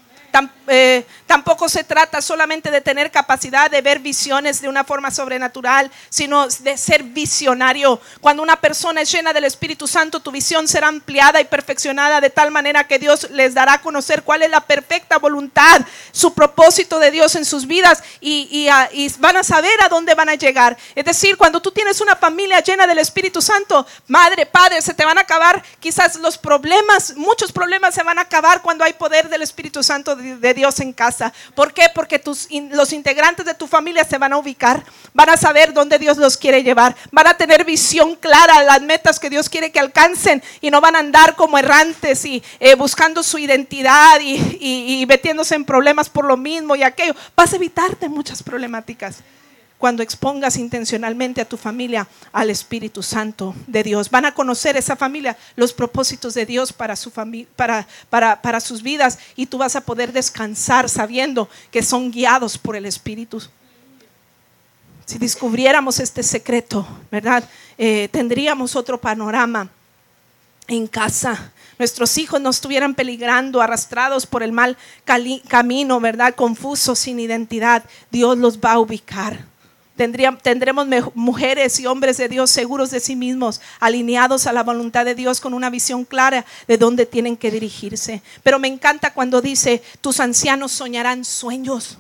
[0.73, 5.91] Eh, tampoco se trata solamente de tener capacidad de ver visiones de una forma sobrenatural,
[6.09, 8.01] sino de ser visionario.
[8.21, 12.31] Cuando una persona es llena del Espíritu Santo, tu visión será ampliada y perfeccionada de
[12.31, 16.99] tal manera que Dios les dará a conocer cuál es la perfecta voluntad, su propósito
[16.99, 20.77] de Dios en sus vidas y, y van a saber a dónde van a llegar.
[20.95, 25.05] Es decir, cuando tú tienes una familia llena del Espíritu Santo, madre, padre, se te
[25.05, 29.29] van a acabar quizás los problemas, muchos problemas se van a acabar cuando hay poder
[29.29, 31.33] del Espíritu Santo de Dios en casa.
[31.55, 31.87] ¿Por qué?
[31.95, 35.99] Porque tus, los integrantes de tu familia se van a ubicar, van a saber dónde
[35.99, 39.81] Dios los quiere llevar, van a tener visión clara, las metas que Dios quiere que
[39.81, 45.07] alcancen y no van a andar como errantes y eh, buscando su identidad y, y
[45.07, 47.15] metiéndose en problemas por lo mismo y aquello.
[47.37, 49.23] Vas a evitarte muchas problemáticas
[49.81, 54.11] cuando expongas intencionalmente a tu familia al Espíritu Santo de Dios.
[54.11, 58.83] Van a conocer esa familia, los propósitos de Dios para, su para, para, para sus
[58.83, 63.43] vidas y tú vas a poder descansar sabiendo que son guiados por el Espíritu.
[65.07, 67.43] Si descubriéramos este secreto, ¿verdad?
[67.79, 69.71] Eh, tendríamos otro panorama
[70.69, 71.53] en casa.
[71.79, 74.77] Nuestros hijos no estuvieran peligrando, arrastrados por el mal
[75.49, 76.35] camino, ¿verdad?
[76.35, 77.83] Confusos, sin identidad.
[78.11, 79.50] Dios los va a ubicar
[80.43, 85.15] tendremos mujeres y hombres de Dios seguros de sí mismos, alineados a la voluntad de
[85.15, 88.23] Dios con una visión clara de dónde tienen que dirigirse.
[88.43, 91.99] Pero me encanta cuando dice, tus ancianos soñarán sueños.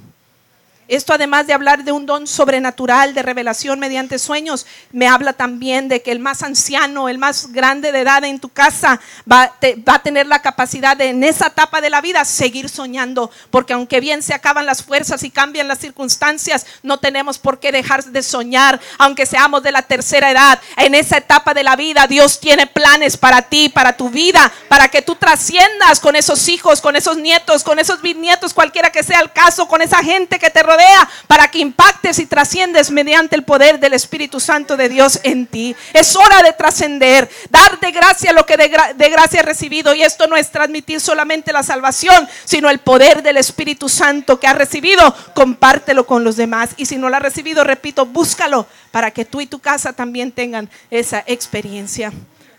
[0.90, 5.86] Esto además de hablar de un don sobrenatural de revelación mediante sueños, me habla también
[5.86, 9.00] de que el más anciano, el más grande de edad en tu casa
[9.30, 9.54] va,
[9.88, 13.72] va a tener la capacidad de en esa etapa de la vida seguir soñando, porque
[13.72, 18.02] aunque bien se acaban las fuerzas y cambian las circunstancias, no tenemos por qué dejar
[18.02, 20.60] de soñar, aunque seamos de la tercera edad.
[20.76, 24.88] En esa etapa de la vida Dios tiene planes para ti, para tu vida, para
[24.88, 29.20] que tú trasciendas con esos hijos, con esos nietos, con esos bisnietos, cualquiera que sea
[29.20, 30.79] el caso, con esa gente que te rodea
[31.26, 35.74] para que impactes y trasciendes mediante el poder del Espíritu Santo de Dios en ti.
[35.92, 38.68] Es hora de trascender, dar de gracia lo que de,
[39.10, 39.94] gracia he recibido.
[39.94, 44.46] Y esto no es transmitir solamente la salvación, sino el poder del Espíritu Santo que
[44.46, 45.14] has recibido.
[45.34, 46.70] Compártelo con los demás.
[46.76, 50.32] Y si no lo has recibido, repito, búscalo para que tú y tu casa también
[50.32, 52.12] tengan esa experiencia.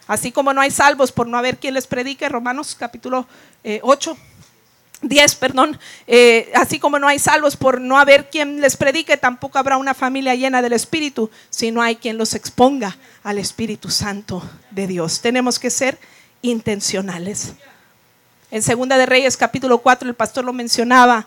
[0.07, 3.27] Así como no hay salvos por no haber quien les predique, Romanos capítulo
[3.81, 4.17] 8.
[5.01, 9.17] Eh, 10, perdón, eh, así como no hay salvos por no haber quien les predique,
[9.17, 13.89] tampoco habrá una familia llena del Espíritu si no hay quien los exponga al Espíritu
[13.89, 15.21] Santo de Dios.
[15.21, 15.97] Tenemos que ser
[16.41, 17.53] intencionales.
[18.51, 21.25] En Segunda de Reyes capítulo 4 el pastor lo mencionaba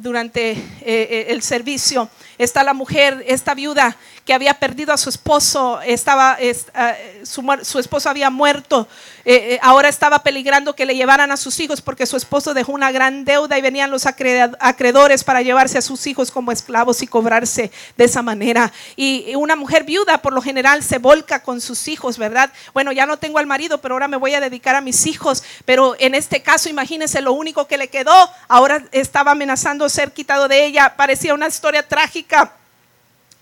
[0.00, 2.10] durante eh, eh, el servicio.
[2.36, 3.96] Está la mujer, esta viuda
[4.26, 6.36] que había perdido a su esposo, estaba,
[6.74, 8.88] ah, su, esposo había muerto,
[9.24, 12.90] eh, ahora estaba peligrando que le llevaran a sus hijos porque su esposo dejó una
[12.90, 17.70] gran deuda y venían los acreedores para llevarse a sus hijos como esclavos y cobrarse
[17.96, 18.72] de esa manera.
[18.96, 22.50] Y una mujer viuda por lo general se volca con sus hijos, ¿verdad?
[22.74, 25.44] Bueno, ya no tengo al marido, pero ahora me voy a dedicar a mis hijos.
[25.64, 30.48] Pero en este caso, imagínense, lo único que le quedó, ahora estaba amenazando ser quitado
[30.48, 30.94] de ella.
[30.96, 32.52] Parecía una historia trágica.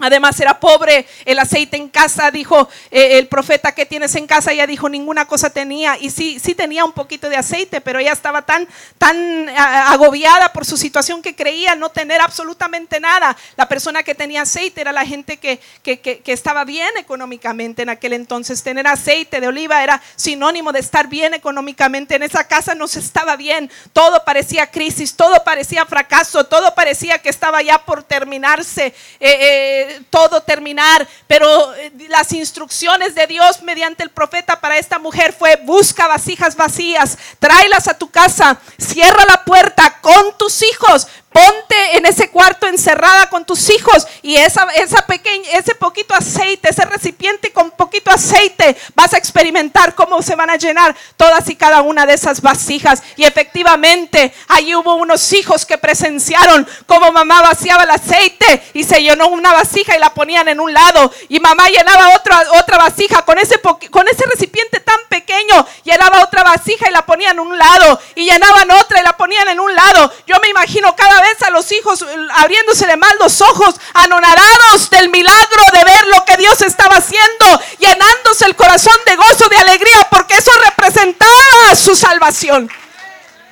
[0.00, 4.50] Además era pobre, el aceite en casa, dijo eh, el profeta que tienes en casa,
[4.50, 8.12] ella dijo ninguna cosa tenía y sí, sí tenía un poquito de aceite, pero ella
[8.12, 8.66] estaba tan,
[8.98, 13.36] tan agobiada por su situación que creía no tener absolutamente nada.
[13.56, 17.82] La persona que tenía aceite era la gente que, que, que, que estaba bien económicamente
[17.82, 18.64] en aquel entonces.
[18.64, 22.16] Tener aceite de oliva era sinónimo de estar bien económicamente.
[22.16, 27.18] En esa casa no se estaba bien, todo parecía crisis, todo parecía fracaso, todo parecía
[27.18, 28.86] que estaba ya por terminarse.
[29.20, 34.98] Eh, eh, todo terminar, pero eh, las instrucciones de Dios mediante el profeta para esta
[34.98, 41.08] mujer fue busca vasijas vacías, tráelas a tu casa, cierra la puerta con tus hijos,
[41.34, 46.70] Ponte en ese cuarto encerrada con tus hijos y esa, esa pequeña, ese poquito aceite,
[46.70, 51.56] ese recipiente con poquito aceite, vas a experimentar cómo se van a llenar todas y
[51.56, 53.02] cada una de esas vasijas.
[53.16, 59.02] Y efectivamente, allí hubo unos hijos que presenciaron cómo mamá vaciaba el aceite y se
[59.02, 61.12] llenó una vasija y la ponían en un lado.
[61.28, 66.44] Y mamá llenaba otra, otra vasija con ese, con ese recipiente tan pequeño, llenaba otra
[66.44, 68.00] vasija y la ponían en un lado.
[68.14, 70.12] Y llenaban otra y la ponían en un lado.
[70.28, 72.04] Yo me imagino cada a los hijos
[72.36, 77.60] abriéndose de mal los ojos, anonadados del milagro de ver lo que Dios estaba haciendo,
[77.78, 82.70] llenándose el corazón de gozo, de alegría, porque eso representaba su salvación.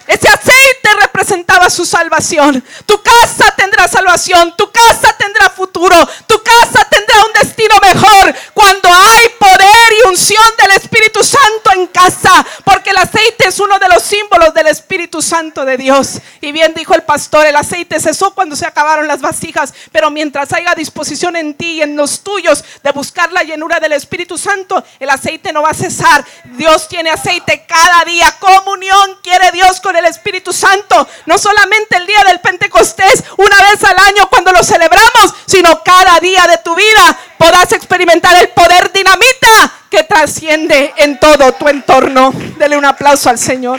[0.06, 2.62] Ese aceite representaba su salvación.
[2.86, 8.88] Tu casa tendrá salvación, tu casa tendrá futuro, tu casa tendrá un destino mejor cuando
[8.92, 14.02] hay poder unción del Espíritu Santo en casa, porque el aceite es uno de los
[14.02, 16.20] símbolos del Espíritu Santo de Dios.
[16.40, 20.52] Y bien dijo el pastor, el aceite cesó cuando se acabaron las vasijas, pero mientras
[20.52, 24.82] haya disposición en ti y en los tuyos de buscar la llenura del Espíritu Santo,
[24.98, 26.24] el aceite no va a cesar.
[26.44, 32.06] Dios tiene aceite cada día, comunión quiere Dios con el Espíritu Santo, no solamente el
[32.06, 36.74] día del Pentecostés, una vez al año cuando lo celebramos, sino cada día de tu
[36.74, 42.32] vida podás experimentar el poder dinamita que trasciende en todo tu entorno.
[42.58, 43.78] Dele un aplauso al Señor.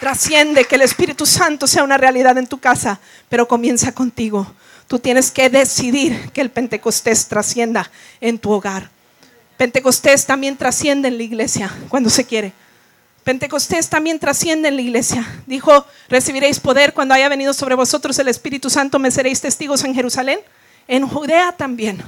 [0.00, 2.98] Trasciende que el Espíritu Santo sea una realidad en tu casa,
[3.28, 4.52] pero comienza contigo.
[4.88, 7.88] Tú tienes que decidir que el Pentecostés trascienda
[8.20, 8.90] en tu hogar.
[9.56, 12.52] Pentecostés también trasciende en la iglesia cuando se quiere.
[13.22, 15.24] Pentecostés también trasciende en la iglesia.
[15.46, 19.94] Dijo, recibiréis poder cuando haya venido sobre vosotros el Espíritu Santo, me seréis testigos en
[19.94, 20.40] Jerusalén,
[20.88, 22.02] en Judea también.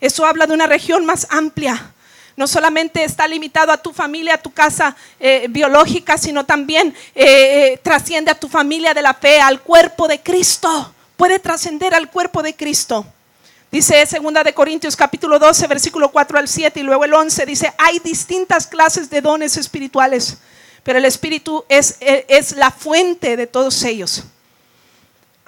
[0.00, 1.92] Eso habla de una región más amplia.
[2.36, 7.24] No solamente está limitado a tu familia, a tu casa eh, biológica, sino también eh,
[7.74, 10.94] eh, trasciende a tu familia de la fe, al cuerpo de Cristo.
[11.18, 13.04] Puede trascender al cuerpo de Cristo.
[13.70, 17.72] Dice segunda de Corintios capítulo 12, versículo 4 al 7 y luego el 11 dice,
[17.78, 20.38] hay distintas clases de dones espirituales,
[20.82, 24.24] pero el espíritu es, es la fuente de todos ellos.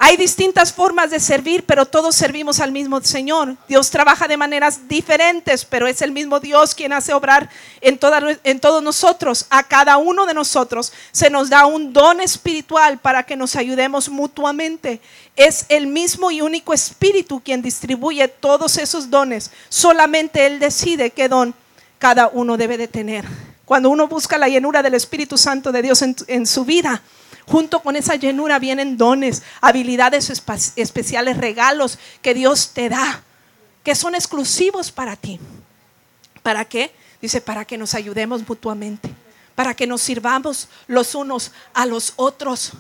[0.05, 3.57] Hay distintas formas de servir, pero todos servimos al mismo Señor.
[3.69, 7.49] Dios trabaja de maneras diferentes, pero es el mismo Dios quien hace obrar
[7.81, 9.47] en, todos nosotros.
[9.51, 14.09] A cada uno de nosotros se nos da un don espiritual para que nos ayudemos
[14.09, 15.01] mutuamente.
[15.37, 19.53] Es el mismo y único Espíritu quien distribuye todos esos dones.
[19.69, 21.55] Solamente Él decide qué don
[21.99, 23.25] cada uno debe de tener.
[23.65, 27.03] Cuando uno busca la llenura del Espíritu Santo de Dios en su vida,
[27.47, 30.31] Junto con esa llenura vienen dones, habilidades
[30.77, 33.23] especiales, regalos que Dios te da,
[33.83, 35.41] que son exclusivos para ti.
[36.43, 36.95] ¿Para qué?
[37.21, 39.09] Dice, para que nos ayudemos mutuamente,
[39.55, 42.73] para que nos sirvamos los unos a los otros,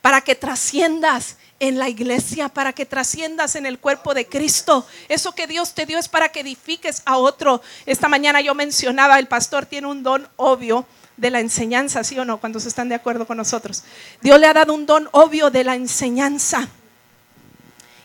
[0.00, 4.86] para que trasciendas en la iglesia, para que trasciendas en el cuerpo de Cristo.
[5.08, 7.60] Eso que Dios te dio es para que edifiques a otro.
[7.84, 10.86] Esta mañana yo mencionaba, el pastor tiene un don obvio
[11.18, 12.38] de la enseñanza, ¿sí o no?
[12.38, 13.84] Cuando se están de acuerdo con nosotros.
[14.22, 16.68] Dios le ha dado un don obvio de la enseñanza.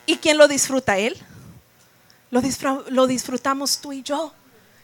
[0.04, 0.98] ¿Y quién lo disfruta?
[0.98, 1.16] Él.
[2.30, 2.42] Lo,
[2.90, 4.34] lo disfrutamos tú y yo.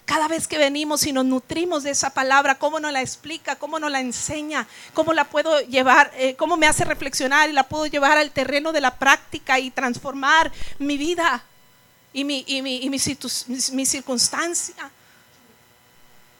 [0.05, 3.79] Cada vez que venimos y nos nutrimos de esa palabra, cómo nos la explica, cómo
[3.79, 7.87] nos la enseña, cómo la puedo llevar, eh, cómo me hace reflexionar y la puedo
[7.87, 11.45] llevar al terreno de la práctica y transformar mi vida
[12.13, 14.91] y mi, y mi, circunstancia.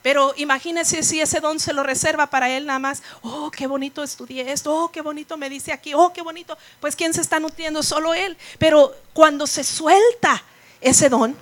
[0.01, 3.03] Pero imagínese si ese don se lo reserva para él nada más.
[3.21, 4.73] Oh, qué bonito estudié esto.
[4.73, 5.93] Oh, qué bonito me dice aquí.
[5.93, 6.57] Oh, qué bonito.
[6.79, 7.83] Pues ¿quién se está nutriendo?
[7.83, 8.37] Solo él.
[8.57, 10.43] Pero cuando se suelta
[10.79, 11.35] ese don,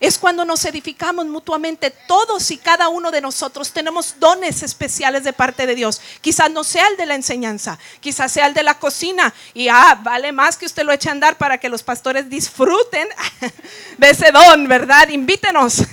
[0.00, 1.90] es cuando nos edificamos mutuamente.
[1.90, 6.00] Todos y cada uno de nosotros tenemos dones especiales de parte de Dios.
[6.20, 9.34] Quizás no sea el de la enseñanza, quizás sea el de la cocina.
[9.54, 13.08] Y ah, vale más que usted lo eche a andar para que los pastores disfruten
[13.98, 15.08] de ese don, ¿verdad?
[15.08, 15.82] Invítenos.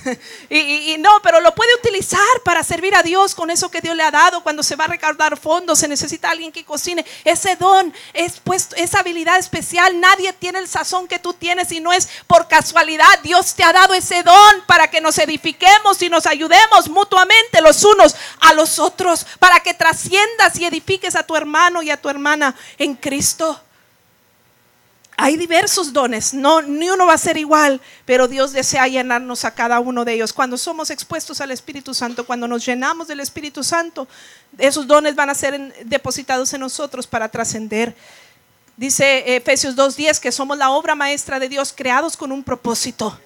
[0.48, 4.04] Y, no, pero lo puede utilizar para servir a Dios con eso que Dios le
[4.04, 4.42] ha dado.
[4.44, 7.06] Cuando se va a recaudar fondos, se necesita alguien que cocine.
[7.24, 10.00] Ese don es puesto, esa habilidad especial.
[10.00, 13.20] Nadie tiene el sazón que tú tienes y no es por casualidad.
[13.24, 17.84] Dios te ha dado ese don para que nos edifiquemos y nos ayudemos mutuamente los
[17.84, 22.10] unos a los otros, para que trasciendas y edifiques a tu hermano y a tu
[22.10, 23.60] hermana en Cristo.
[25.18, 29.56] Hay diversos dones, no ni uno va a ser igual, pero Dios desea llenarnos a
[29.56, 30.34] cada uno de ellos.
[30.34, 34.10] Cuando somos expuestos al Espíritu Santo, cuando nos llenamos del Espíritu Santo,
[34.58, 37.96] esos dones van a ser depositados en nosotros para trascender.
[38.76, 43.18] Dice Efesios 2:10 que somos la obra maestra de Dios creados con un propósito.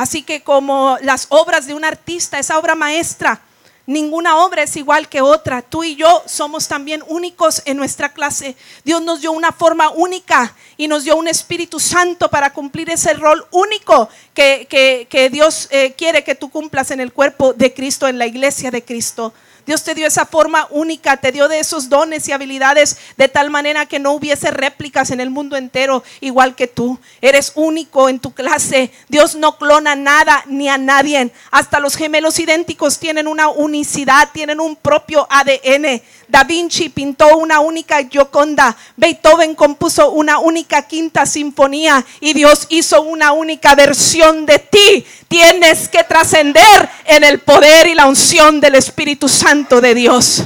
[0.00, 3.42] Así que como las obras de un artista, esa obra maestra,
[3.84, 5.60] ninguna obra es igual que otra.
[5.60, 8.56] Tú y yo somos también únicos en nuestra clase.
[8.82, 13.12] Dios nos dio una forma única y nos dio un Espíritu Santo para cumplir ese
[13.12, 18.16] rol único que, Dios eh, quiere que tú cumplas en el cuerpo de Cristo, en
[18.16, 19.34] la iglesia de Cristo.
[19.70, 23.50] Dios te dio esa forma única, te dio de esos dones y habilidades de tal
[23.50, 26.98] manera que no hubiese réplicas en el mundo entero igual que tú.
[27.20, 28.90] Eres único en tu clase.
[29.08, 31.30] Dios no clona nada ni a nadie.
[31.52, 36.02] Hasta los gemelos idénticos tienen una unicidad, tienen un propio ADN.
[36.30, 38.76] Da Vinci pintó una única Gioconda.
[38.96, 45.04] Beethoven compuso una única quinta sinfonía y Dios hizo una única versión de ti.
[45.26, 50.44] Tienes que trascender en el poder y la unción del Espíritu Santo de Dios.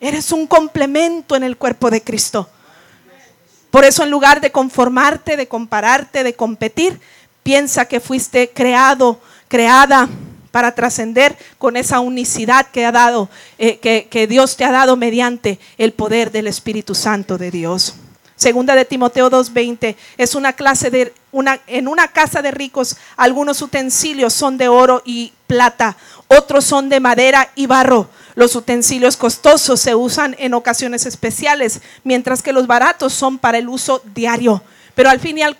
[0.00, 2.48] Eres un complemento en el cuerpo de Cristo.
[3.70, 6.98] Por eso en lugar de conformarte, de compararte, de competir,
[7.42, 10.08] piensa que fuiste creado, creada
[10.54, 14.94] para trascender con esa unicidad que ha dado, eh, que, que Dios te ha dado
[14.94, 17.96] mediante el poder del Espíritu Santo de Dios.
[18.36, 23.62] Segunda de Timoteo 2:20 es una clase de una en una casa de ricos algunos
[23.62, 25.96] utensilios son de oro y plata,
[26.28, 28.08] otros son de madera y barro.
[28.36, 33.68] Los utensilios costosos se usan en ocasiones especiales, mientras que los baratos son para el
[33.68, 34.62] uso diario
[34.94, 35.58] pero al fin y al,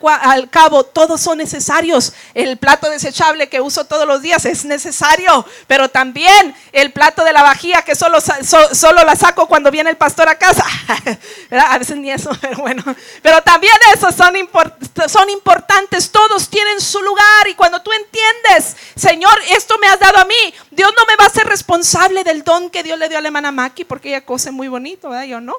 [0.51, 2.12] cabo todos son necesarios.
[2.35, 7.33] El plato desechable que uso todos los días es necesario, pero también el plato de
[7.33, 10.64] la vajilla que solo, solo la saco cuando viene el pastor a casa.
[11.51, 12.83] A veces ni eso, pero bueno.
[13.23, 14.35] Pero también esos son,
[15.09, 20.18] son importantes, todos tienen su lugar y cuando tú entiendes, Señor, esto me has dado
[20.18, 23.18] a mí, Dios no me va a ser responsable del don que Dios le dio
[23.18, 25.25] a la hermana Maki porque ella cose muy bonito, ¿verdad?
[25.25, 25.57] Yo no.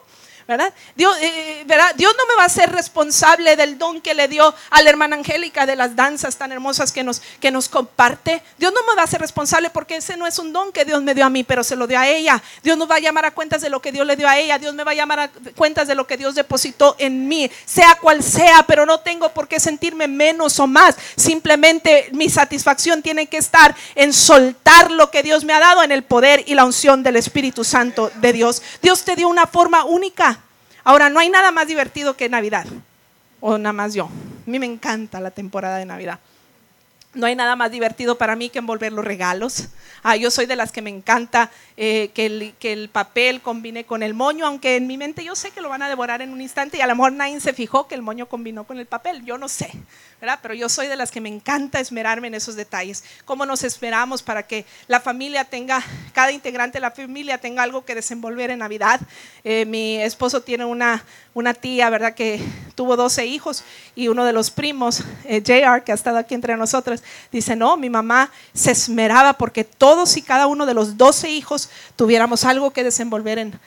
[0.47, 0.71] ¿Verdad?
[0.95, 1.95] Dios, eh, ¿verdad?
[1.95, 5.15] Dios no me va a ser responsable del don que le dio a la hermana
[5.15, 8.43] Angélica de las danzas tan hermosas que nos, que nos comparte.
[8.57, 11.01] Dios no me va a ser responsable porque ese no es un don que Dios
[11.01, 12.41] me dio a mí, pero se lo dio a ella.
[12.61, 14.59] Dios no va a llamar a cuentas de lo que Dios le dio a ella.
[14.59, 17.95] Dios me va a llamar a cuentas de lo que Dios depositó en mí, sea
[17.95, 20.95] cual sea, pero no tengo por qué sentirme menos o más.
[21.15, 25.91] Simplemente mi satisfacción tiene que estar en soltar lo que Dios me ha dado en
[25.91, 28.61] el poder y la unción del Espíritu Santo de Dios.
[28.81, 30.34] Dios te dio una forma única.
[30.85, 32.67] Ahora, no hay nada más divertido que Navidad.
[33.41, 34.05] O nada más yo.
[34.05, 36.19] A mí me encanta la temporada de Navidad.
[37.15, 39.69] No hay nada más divertido para mí que envolver los regalos.
[40.03, 44.13] Ah, yo soy de las que me encanta eh, que, el, papel combine con el
[44.13, 46.77] moño, aunque en mi mente yo sé que lo van a devorar en un instante
[46.77, 49.25] y a lo mejor nadie se fijó que el moño combinó con el papel.
[49.25, 49.71] Yo no sé,
[50.41, 53.03] Pero yo soy de las que me encanta esmerarme en esos detalles.
[53.25, 57.85] ¿Cómo nos esperamos para que la familia tenga, cada integrante de la familia tenga algo
[57.85, 58.99] que desenvolver en Navidad?
[59.43, 61.03] Eh, mi esposo tiene una,
[61.33, 62.15] una tía, ¿verdad?
[62.15, 62.41] Que
[62.73, 63.63] tuvo 12 hijos
[63.95, 67.77] y uno de los primos, eh, JR, que ha estado aquí entre nosotros, dice, no,
[67.77, 72.71] mi mamá se esmeraba porque todos y cada uno de los 12 hijos tuviéramos algo
[72.71, 73.59] que desenvolver en,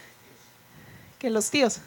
[1.18, 1.78] que los tíos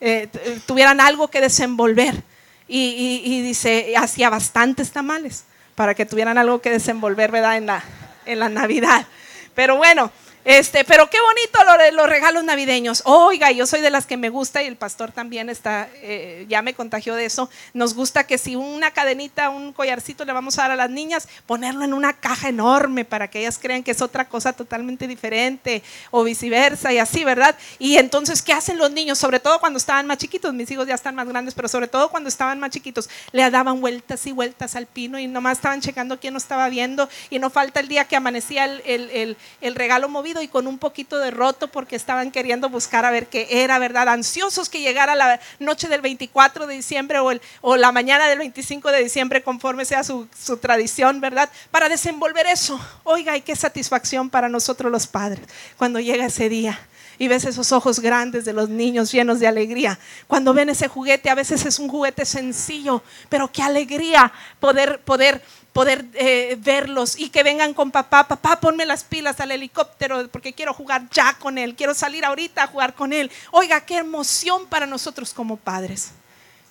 [0.00, 0.28] eh,
[0.66, 2.22] tuvieran algo que desenvolver.
[2.66, 5.44] Y, y, dice, hacía bastantes tamales
[5.74, 7.58] para que tuvieran algo que desenvolver, ¿verdad?
[7.58, 7.84] En la,
[8.24, 9.06] en la Navidad.
[9.54, 10.10] Pero bueno,
[10.44, 13.02] este, pero qué bonito lo los regalos navideños.
[13.04, 16.62] Oiga, yo soy de las que me gusta y el pastor también está, eh, ya
[16.62, 17.50] me contagió de eso.
[17.72, 21.28] Nos gusta que si una cadenita, un collarcito le vamos a dar a las niñas,
[21.46, 25.82] ponerlo en una caja enorme para que ellas crean que es otra cosa totalmente diferente
[26.10, 27.56] o viceversa y así, ¿verdad?
[27.78, 29.18] Y entonces, ¿qué hacen los niños?
[29.18, 32.10] Sobre todo cuando estaban más chiquitos, mis hijos ya están más grandes, pero sobre todo
[32.10, 36.20] cuando estaban más chiquitos, le daban vueltas y vueltas al pino y nomás estaban checando
[36.20, 40.08] quién no estaba viendo y no falta el día que amanecía el, el, el regalo
[40.08, 43.78] movido y con un poquito de roto porque estaban queriendo buscar a ver qué era,
[43.78, 44.08] ¿verdad?
[44.08, 48.38] Ansiosos que llegara la noche del 24 de diciembre o, el, o la mañana del
[48.38, 51.50] 25 de diciembre, conforme sea su, su tradición, ¿verdad?
[51.70, 52.80] Para desenvolver eso.
[53.04, 56.78] Oiga, y qué satisfacción para nosotros los padres cuando llega ese día
[57.18, 59.98] y ves esos ojos grandes de los niños llenos de alegría.
[60.26, 65.42] Cuando ven ese juguete, a veces es un juguete sencillo, pero qué alegría poder, poder
[65.74, 70.52] poder eh, verlos y que vengan con papá, papá, ponme las pilas al helicóptero porque
[70.52, 73.30] quiero jugar ya con él, quiero salir ahorita a jugar con él.
[73.50, 76.12] Oiga, qué emoción para nosotros como padres.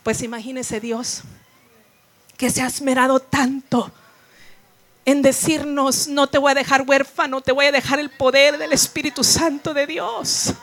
[0.03, 1.21] Pues imagínese Dios
[2.37, 3.91] que se ha esmerado tanto
[5.05, 8.71] en decirnos, no te voy a dejar huérfano, te voy a dejar el poder del
[8.71, 10.53] Espíritu Santo de Dios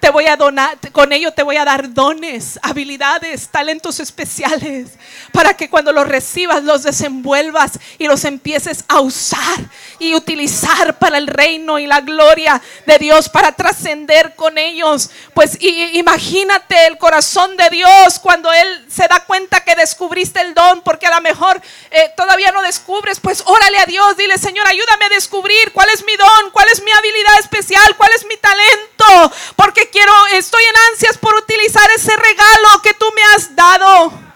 [0.00, 4.90] te voy a donar, con ello te voy a dar dones, habilidades, talentos especiales,
[5.32, 9.58] para que cuando los recibas los desenvuelvas y los empieces a usar
[9.98, 15.10] y utilizar para el reino y la gloria de Dios, para trascender con ellos.
[15.34, 20.82] Pues imagínate el corazón de Dios cuando Él se da cuenta que descubriste el don,
[20.82, 25.06] porque a lo mejor eh, todavía no descubres, pues órale a Dios, dile Señor, ayúdame
[25.06, 29.32] a descubrir cuál es mi don, cuál es mi habilidad especial, cuál es mi talento,
[29.56, 34.28] porque quiero, estoy en ansias por utilizar ese regalo que tú me has dado.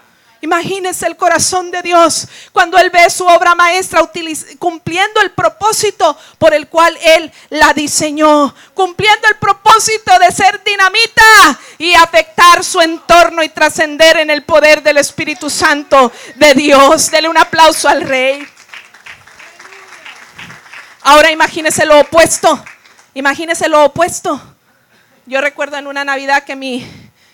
[0.43, 4.01] Imagínese el corazón de Dios cuando Él ve su obra maestra
[4.59, 11.23] cumpliendo el propósito por el cual Él la diseñó, cumpliendo el propósito de ser dinamita
[11.77, 17.09] y afectar su entorno y trascender en el poder del Espíritu Santo de Dios.
[17.09, 18.45] Dele un aplauso al Rey.
[21.03, 22.61] Ahora imagínese lo opuesto.
[23.13, 24.52] Imagínese lo opuesto.
[25.25, 26.85] Yo recuerdo en una Navidad que mi,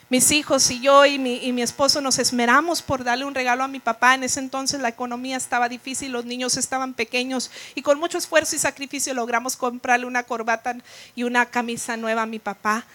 [0.10, 3.64] mis hijos y yo y mi, y mi, esposo nos esmeramos por darle un regalo
[3.64, 4.14] a mi papá.
[4.14, 8.56] En ese entonces la economía estaba difícil, los niños estaban pequeños y con mucho esfuerzo
[8.56, 10.78] y sacrificio logramos comprarle una corbata
[11.16, 12.86] y una camisa nueva a mi papá.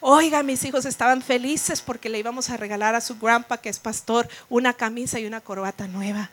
[0.00, 3.78] Oiga, mis hijos estaban felices porque le íbamos a regalar a su grandpa, que es
[3.78, 6.28] pastor, una camisa y una corbata nueva.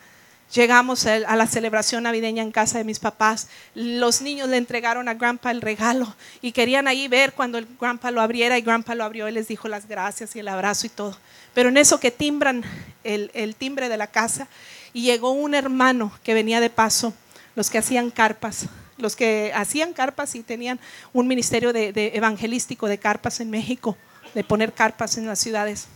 [0.54, 3.48] Llegamos a la celebración navideña en casa de mis papás.
[3.74, 8.12] Los niños le entregaron a Grandpa el regalo y querían ahí ver cuando el Grandpa
[8.12, 10.89] lo abriera y Grandpa lo abrió y les dijo las gracias y el abrazo y
[10.89, 11.18] todo.
[11.56, 12.64] Pero en eso que timbran
[13.04, 14.48] el, timbre de la casa
[14.94, 17.14] y llegó un hermano que venía de paso,
[17.56, 18.68] los que hacían carpas,
[18.98, 20.80] los que hacían carpas y tenían
[21.14, 23.98] un ministerio de evangelístico de carpas en México,
[24.36, 25.88] de poner carpas en las ciudades,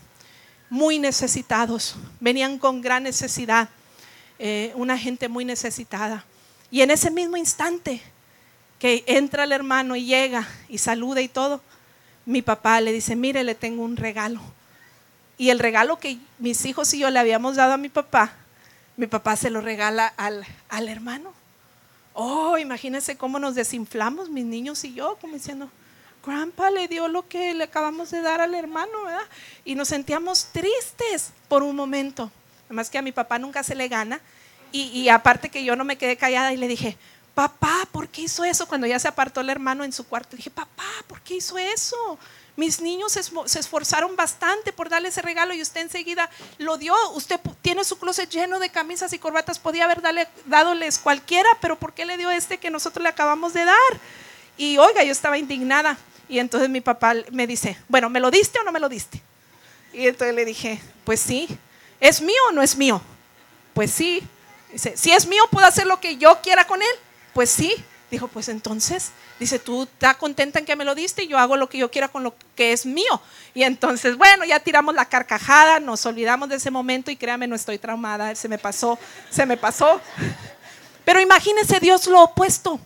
[0.69, 3.69] muy necesitados, venían con gran necesidad
[4.39, 6.25] eh, una gente muy necesitada.
[6.69, 8.01] Y en ese mismo instante
[8.79, 11.61] que entra el hermano y llega y saluda y todo,
[12.25, 14.41] mi papá le dice, mire, le tengo un regalo.
[15.37, 18.33] Y el regalo que mis hijos y yo le habíamos dado a mi papá,
[18.97, 21.31] mi papá se lo regala al, al hermano.
[22.13, 25.69] Oh, imagínense cómo nos desinflamos mis niños y yo, como diciendo,
[26.25, 28.91] Grandpa le dio lo que le acabamos de dar al hermano.
[29.63, 32.29] Y nos sentíamos tristes por un momento.
[32.67, 34.19] Además que a mi papá nunca se le gana.
[34.71, 36.97] Y, aparte que yo no me quedé callada y le dije,
[37.33, 38.67] papá, ¿por qué hizo eso?
[38.67, 42.19] Cuando ya se apartó el hermano en su cuarto, dije, papá, ¿por qué hizo eso?
[42.57, 46.95] Mis niños se esforzaron bastante por darle ese regalo y usted enseguida lo dio.
[47.11, 51.79] Usted tiene su closet lleno de camisas y corbatas, podía haber dado dadoles cualquiera, pero
[51.79, 53.99] ¿por qué le dio este que nosotros le acabamos de dar?
[54.57, 55.97] Y oiga, yo estaba indignada.
[56.29, 59.21] Y entonces mi papá me dice, bueno, ¿me lo diste o no me lo diste?
[59.93, 61.47] Y entonces le dije, pues sí,
[61.99, 63.01] ¿es mío o no es mío?
[63.73, 64.21] Pues sí.
[64.71, 66.87] Dice, si es mío, ¿puedo hacer lo que yo quiera con él?
[67.33, 67.73] Pues sí.
[68.09, 71.57] Dijo, pues entonces, dice, tú estás contenta en que me lo diste y yo hago
[71.57, 73.21] lo que yo quiera con lo que es mío.
[73.53, 77.55] Y entonces, bueno, ya tiramos la carcajada, nos olvidamos de ese momento y créame, no
[77.55, 78.97] estoy traumada, se me pasó,
[79.29, 79.99] se me pasó.
[81.03, 82.79] Pero imagínese Dios lo opuesto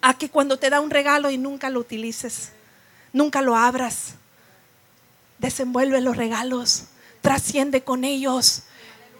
[0.00, 2.52] a que cuando te da un regalo y nunca lo utilices,
[3.12, 4.14] nunca lo abras,
[5.38, 6.84] desenvuelve los regalos,
[7.28, 8.62] trasciende con ellos.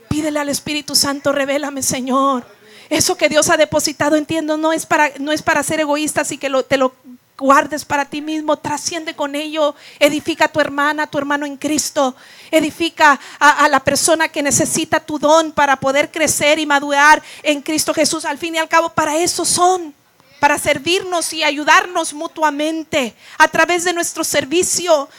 [0.08, 2.46] Pídele al Espíritu Santo, revélame, Señor
[2.88, 6.38] eso que Dios ha depositado, entiendo, no es para, no es para ser egoístas y
[6.38, 6.94] que te lo
[7.36, 11.58] guardes para ti mismo, trasciende con ello, edifica a tu hermana, a tu hermano en
[11.58, 12.16] Cristo,
[12.50, 17.60] edifica a, a, la persona que necesita tu don para poder crecer y madurar en
[17.60, 18.24] Cristo Jesús.
[18.24, 19.94] Al fin y al cabo, para eso son,
[20.40, 25.10] para servirnos y ayudarnos mutuamente a través de nuestro servicio.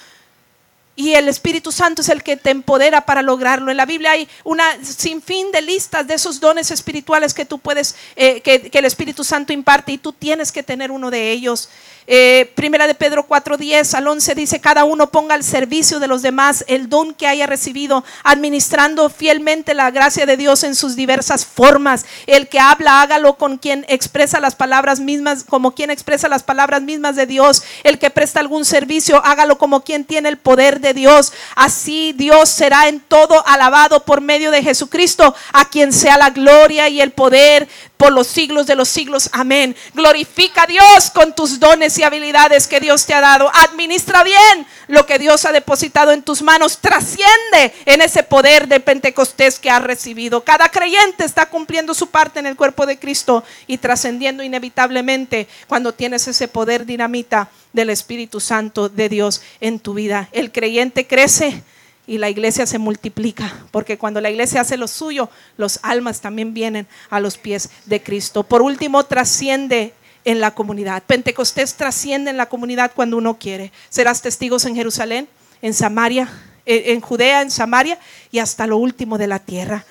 [0.95, 3.71] Y el Espíritu Santo es el que te empodera para lograrlo.
[3.71, 7.95] En la Biblia hay una sinfín de listas de esos dones espirituales que tú puedes,
[8.17, 11.69] eh, que, el Espíritu Santo imparte y tú tienes que tener uno de ellos.
[12.11, 16.23] Eh, primera de Pedro 4:10 al 11 dice, cada uno ponga al servicio de los
[16.23, 21.45] demás el don que haya recibido, administrando fielmente la gracia de Dios en sus diversas
[21.45, 22.05] formas.
[22.25, 26.81] El que habla, hágalo con quien expresa las palabras mismas, como quien expresa las palabras
[26.81, 27.63] mismas de Dios.
[27.83, 31.33] El que presta algún servicio, hágalo como quien tiene el poder de Dios.
[31.55, 36.89] Así Dios será en todo alabado por medio de Jesucristo, a quien sea la gloria
[36.89, 37.67] y el poder
[37.99, 39.29] por los siglos de los siglos.
[39.33, 39.75] Amén.
[39.93, 43.51] Glorifica a Dios con tus dones y habilidades que Dios te ha dado.
[43.53, 46.77] Administra bien lo que Dios ha depositado en tus manos.
[46.77, 50.45] Trasciende en ese poder de Pentecostés que has recibido.
[50.45, 55.93] Cada creyente está cumpliendo su parte en el cuerpo de Cristo y trascendiendo inevitablemente cuando
[55.93, 60.29] tienes ese poder dinamita del Espíritu Santo de Dios en tu vida.
[60.31, 61.63] El creyente crece
[62.09, 66.55] y la iglesia se multiplica, porque cuando la iglesia hace lo suyo, los almas también
[66.55, 68.41] vienen a los pies de Cristo.
[68.41, 69.93] Por último, trasciende
[70.25, 71.03] en la comunidad.
[71.05, 73.71] Pentecostés trasciende en la comunidad cuando uno quiere.
[73.89, 75.29] Serás testigos en Jerusalén,
[75.61, 76.27] en Samaria,
[76.65, 77.99] en Judea, en Samaria
[78.31, 79.85] y hasta lo último de la tierra.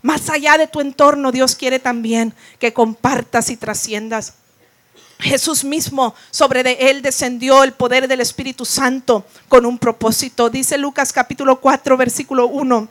[0.00, 4.34] Más allá de tu entorno, Dios quiere también que compartas y trasciendas.
[5.18, 10.48] Jesús mismo, sobre de él descendió el poder del Espíritu Santo con un propósito.
[10.48, 12.88] Dice Lucas capítulo 4, versículo 1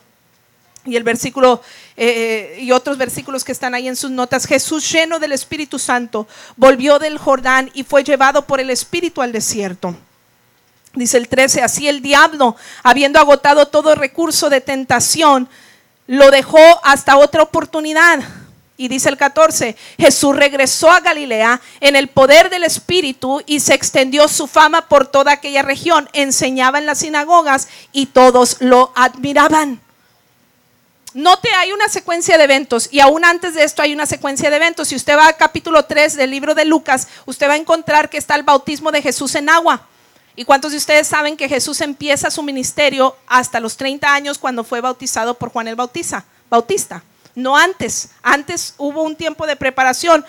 [0.88, 1.62] y el versículo
[1.98, 4.46] eh, y otros versículos que están ahí en sus notas.
[4.46, 9.32] Jesús lleno del Espíritu Santo volvió del Jordán y fue llevado por el Espíritu al
[9.32, 9.96] desierto.
[10.94, 15.48] Dice el 13, así el diablo, habiendo agotado todo recurso de tentación,
[16.08, 18.20] lo dejó hasta otra oportunidad
[18.78, 23.74] y dice el 14, Jesús regresó a Galilea en el poder del Espíritu y se
[23.74, 26.08] extendió su fama por toda aquella región.
[26.14, 29.82] Enseñaba en las sinagogas y todos lo admiraban.
[31.16, 34.58] Note, hay una secuencia de eventos y aún antes de esto hay una secuencia de
[34.58, 34.90] eventos.
[34.90, 38.20] Si usted va al capítulo 3 del libro de Lucas, usted va a encontrar que
[38.20, 39.88] está el bautismo de Jesús en agua.
[40.36, 44.64] ¿Y cuántos de ustedes saben que Jesús empieza su ministerio hasta los 30 años cuando
[44.64, 46.26] fue bautizado por Juan el Bautista?
[46.48, 47.02] Bautista
[47.38, 48.10] no antes.
[48.24, 50.26] Antes hubo un tiempo de preparación.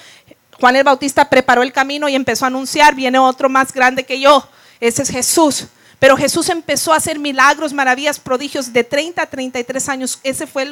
[0.60, 4.20] Juan el Bautista preparó el camino y empezó a anunciar, viene otro más grande que
[4.20, 4.46] yo.
[4.78, 5.68] Ese es Jesús.
[5.98, 10.20] Pero Jesús empezó a hacer milagros, maravillas, prodigios de 30 a 33 años.
[10.22, 10.70] Ese fue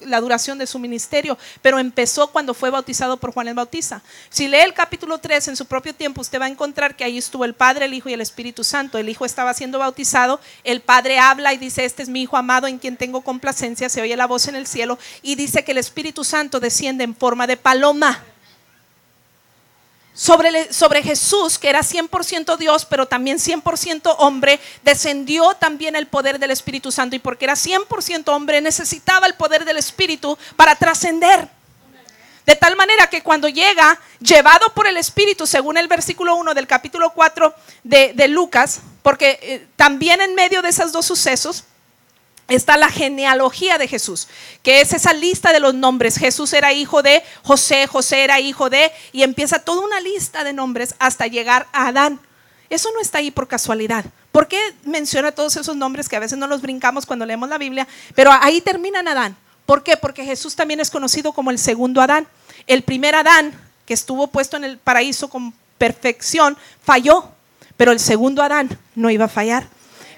[0.00, 1.38] la duración de su ministerio.
[1.62, 4.02] Pero empezó cuando fue bautizado por Juan el Bautista.
[4.28, 7.16] Si lee el capítulo 3 en su propio tiempo, usted va a encontrar que ahí
[7.16, 8.98] estuvo el Padre, el Hijo y el Espíritu Santo.
[8.98, 10.38] El Hijo estaba siendo bautizado.
[10.64, 13.88] El Padre habla y dice, este es mi Hijo amado en quien tengo complacencia.
[13.88, 17.16] Se oye la voz en el cielo y dice que el Espíritu Santo desciende en
[17.16, 18.22] forma de paloma
[20.18, 26.40] sobre, sobre Jesús, que era 100% Dios, pero también 100% hombre, descendió también el poder
[26.40, 27.14] del Espíritu Santo.
[27.14, 31.48] Y porque era 100% hombre, necesitaba el poder del Espíritu para trascender.
[32.44, 36.66] De tal manera que cuando llega, llevado por el Espíritu, según el versículo 1 del
[36.66, 37.54] capítulo 4
[37.84, 41.62] de, de Lucas, porque eh, también en medio de esos dos sucesos,
[42.48, 44.28] está la genealogía de Jesús,
[44.62, 46.16] que es esa lista de los nombres.
[46.16, 50.54] Jesús era hijo de José, José era hijo de, y empieza toda una lista de
[50.54, 52.18] nombres hasta llegar a Adán.
[52.70, 54.04] Eso no está ahí por casualidad.
[54.32, 57.58] ¿Por qué menciona todos esos nombres que a veces no los brincamos cuando leemos la
[57.58, 57.86] Biblia?
[58.14, 59.36] Pero ahí termina Adán.
[59.64, 59.96] ¿Por qué?
[59.96, 62.26] Porque Jesús también es conocido como el segundo Adán.
[62.66, 63.52] El primer Adán,
[63.86, 67.30] que estuvo puesto en el paraíso con perfección, falló.
[67.76, 69.68] Pero el segundo Adán no iba a fallar.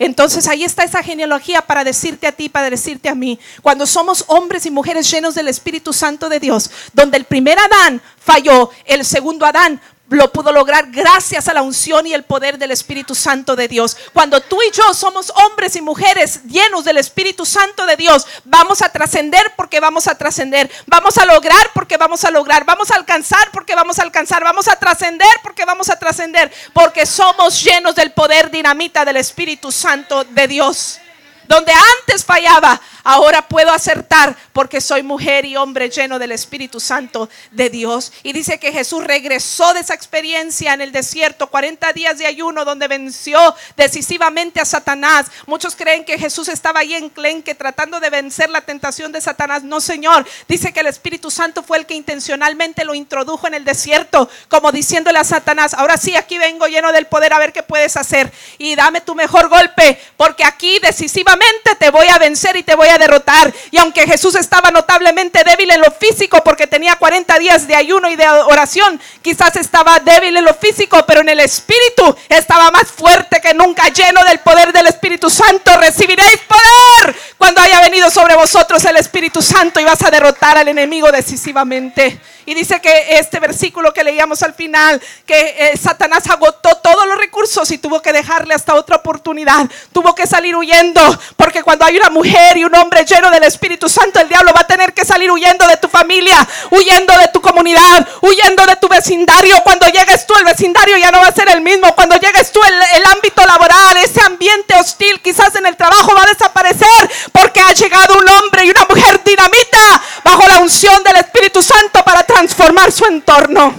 [0.00, 4.24] Entonces ahí está esa genealogía para decirte a ti, para decirte a mí, cuando somos
[4.28, 9.04] hombres y mujeres llenos del Espíritu Santo de Dios, donde el primer Adán falló, el
[9.04, 9.78] segundo Adán
[10.16, 13.96] lo pudo lograr gracias a la unción y el poder del Espíritu Santo de Dios.
[14.12, 18.82] Cuando tú y yo somos hombres y mujeres llenos del Espíritu Santo de Dios, vamos
[18.82, 20.70] a trascender porque vamos a trascender.
[20.86, 22.64] Vamos a lograr porque vamos a lograr.
[22.64, 24.42] Vamos a alcanzar porque vamos a alcanzar.
[24.42, 26.52] Vamos a trascender porque vamos a trascender.
[26.72, 30.98] Porque somos llenos del poder dinamita del Espíritu Santo de Dios.
[31.46, 37.28] Donde antes fallaba, ahora puedo acertar porque soy mujer y hombre lleno del Espíritu Santo
[37.50, 38.12] de Dios.
[38.22, 42.64] Y dice que Jesús regresó de esa experiencia en el desierto, 40 días de ayuno,
[42.64, 45.26] donde venció decisivamente a Satanás.
[45.46, 49.62] Muchos creen que Jesús estaba ahí en Clenque tratando de vencer la tentación de Satanás.
[49.62, 50.26] No, Señor.
[50.48, 54.72] Dice que el Espíritu Santo fue el que intencionalmente lo introdujo en el desierto, como
[54.72, 58.32] diciéndole a Satanás, ahora sí, aquí vengo lleno del poder a ver qué puedes hacer.
[58.58, 62.88] Y dame tu mejor golpe, porque aquí decisivamente te voy a vencer y te voy
[62.88, 63.52] a derrotar.
[63.70, 68.10] Y aunque Jesús estaba notablemente débil en lo físico porque tenía 40 días de ayuno
[68.10, 72.88] y de oración, quizás estaba débil en lo físico, pero en el espíritu estaba más
[72.88, 75.76] fuerte que nunca, lleno del poder del Espíritu Santo.
[75.78, 80.68] Recibiréis poder cuando haya venido sobre vosotros el Espíritu Santo y vas a derrotar al
[80.68, 82.20] enemigo decisivamente.
[82.46, 87.16] Y dice que este versículo que leíamos al final, que eh, Satanás agotó todos los
[87.16, 89.68] recursos y tuvo que dejarle hasta otra oportunidad.
[89.92, 91.00] Tuvo que salir huyendo,
[91.36, 92.74] porque cuando hay una mujer y un
[93.04, 96.46] lleno del Espíritu Santo, el diablo va a tener que salir huyendo de tu familia,
[96.70, 99.56] huyendo de tu comunidad, huyendo de tu vecindario.
[99.62, 101.94] Cuando llegues tú, el vecindario ya no va a ser el mismo.
[101.94, 106.26] Cuando llegues tú, el, ámbito laboral, ese ambiente hostil, quizás en el trabajo va a
[106.26, 111.62] desaparecer, porque ha llegado un hombre y una mujer dinamita bajo la unción del Espíritu
[111.62, 113.74] Santo para transformar su entorno.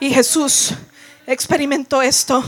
[0.00, 0.74] Y Jesús
[1.26, 2.44] experimentó esto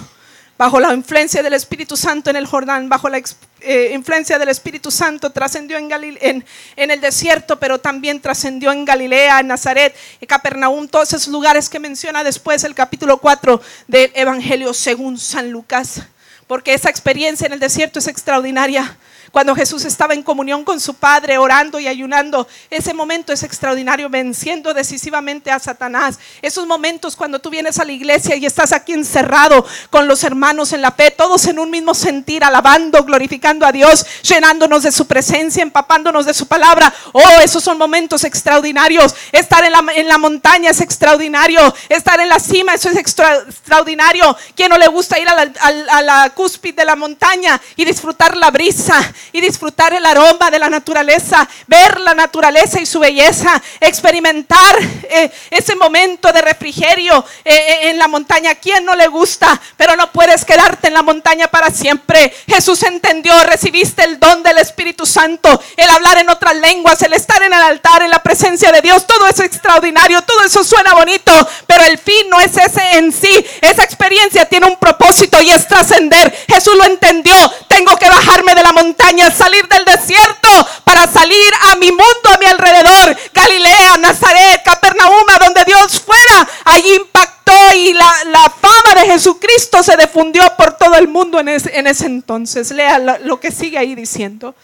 [0.60, 3.18] bajo la influencia del Espíritu Santo en el Jordán, bajo la
[3.60, 6.44] eh, influencia del Espíritu Santo, trascendió en, en,
[6.76, 11.70] en, el desierto, pero también trascendió en Galilea, en Nazaret, en Capernaum, todos esos lugares
[11.70, 13.58] que menciona después el capítulo 4
[13.88, 16.02] del Evangelio según San Lucas,
[16.46, 18.98] porque esa experiencia en el desierto es extraordinaria.
[19.30, 24.08] Cuando Jesús estaba en comunión con su Padre, orando y ayunando, ese momento es extraordinario,
[24.08, 26.18] venciendo decisivamente a Satanás.
[26.42, 30.72] Esos momentos cuando tú vienes a la iglesia y estás aquí encerrado con los hermanos
[30.72, 35.06] en la fe, todos en un mismo sentir, alabando, glorificando a Dios, llenándonos de su
[35.06, 36.92] presencia, empapándonos de su palabra.
[37.12, 39.14] Oh, esos son momentos extraordinarios.
[39.30, 41.72] Estar en la, en la montaña es extraordinario.
[41.88, 44.36] Estar en la cima, eso es extraordinario.
[44.56, 45.52] ¿Quién no le gusta ir a la,
[45.92, 49.00] a la cúspide de la montaña y disfrutar la brisa?
[49.32, 55.30] Y disfrutar el aroma de la naturaleza, ver la naturaleza y su belleza, experimentar eh,
[55.50, 58.54] ese momento de refrigerio eh, eh, en la montaña.
[58.54, 59.60] ¿Quién no le gusta?
[59.76, 62.34] Pero no puedes quedarte en la montaña para siempre.
[62.46, 67.42] Jesús entendió, recibiste el don del Espíritu Santo, el hablar en otras lenguas, el estar
[67.42, 69.06] en el altar, en la presencia de Dios.
[69.06, 71.32] Todo eso es extraordinario, todo eso suena bonito,
[71.66, 73.44] pero el fin no es ese en sí.
[73.60, 76.34] Esa experiencia tiene un propósito y es trascender.
[76.48, 77.34] Jesús lo entendió.
[77.68, 80.48] Tengo que bajarme de la montaña salir del desierto
[80.84, 83.16] para salir a mi mundo, a mi alrededor.
[83.34, 86.48] Galilea, Nazaret, Capernaum, donde Dios fuera.
[86.64, 91.78] Allí impactó y la, fama de Jesucristo se difundió por todo el mundo en ese,
[91.78, 92.70] en ese entonces.
[92.70, 94.54] Lea lo, lo que sigue ahí diciendo.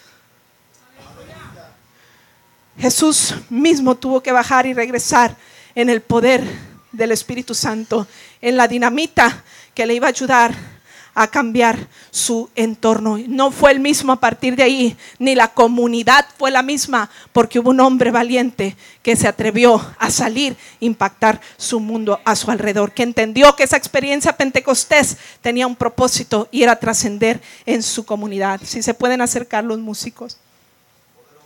[2.78, 5.34] Jesús mismo tuvo que bajar y regresar
[5.74, 6.44] en el poder
[6.92, 8.06] del Espíritu Santo,
[8.40, 9.44] en la dinamita
[9.74, 10.75] que le iba a ayudar
[11.16, 13.18] a cambiar su entorno.
[13.26, 17.58] No fue el mismo a partir de ahí, ni la comunidad fue la misma, porque
[17.58, 22.92] hubo un hombre valiente que se atrevió a salir, impactar su mundo a su alrededor,
[22.92, 28.60] que entendió que esa experiencia pentecostés tenía un propósito y era trascender en su comunidad.
[28.62, 30.36] Si se pueden acercar los músicos.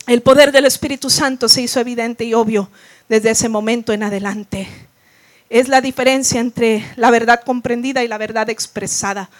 [0.08, 2.68] El poder del Espíritu Santo se hizo evidente y obvio
[3.08, 4.66] desde ese momento en adelante.
[5.48, 9.30] Es la diferencia entre la verdad comprendida y la verdad expresada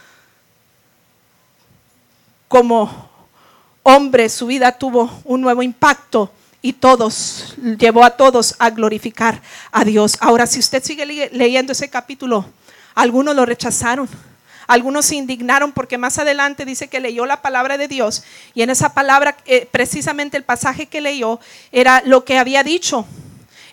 [2.51, 2.90] como
[3.84, 9.40] hombre su vida tuvo un nuevo impacto y todos, llevó a todos a glorificar
[9.70, 10.18] a Dios.
[10.20, 12.44] Ahora, si usted sigue leyendo ese capítulo,
[12.96, 14.09] algunos lo rechazaron,
[14.66, 18.70] algunos se indignaron porque más adelante dice que leyó la palabra de Dios y en
[18.70, 21.38] esa palabra, eh, precisamente el pasaje que leyó
[21.70, 23.07] era lo que había dicho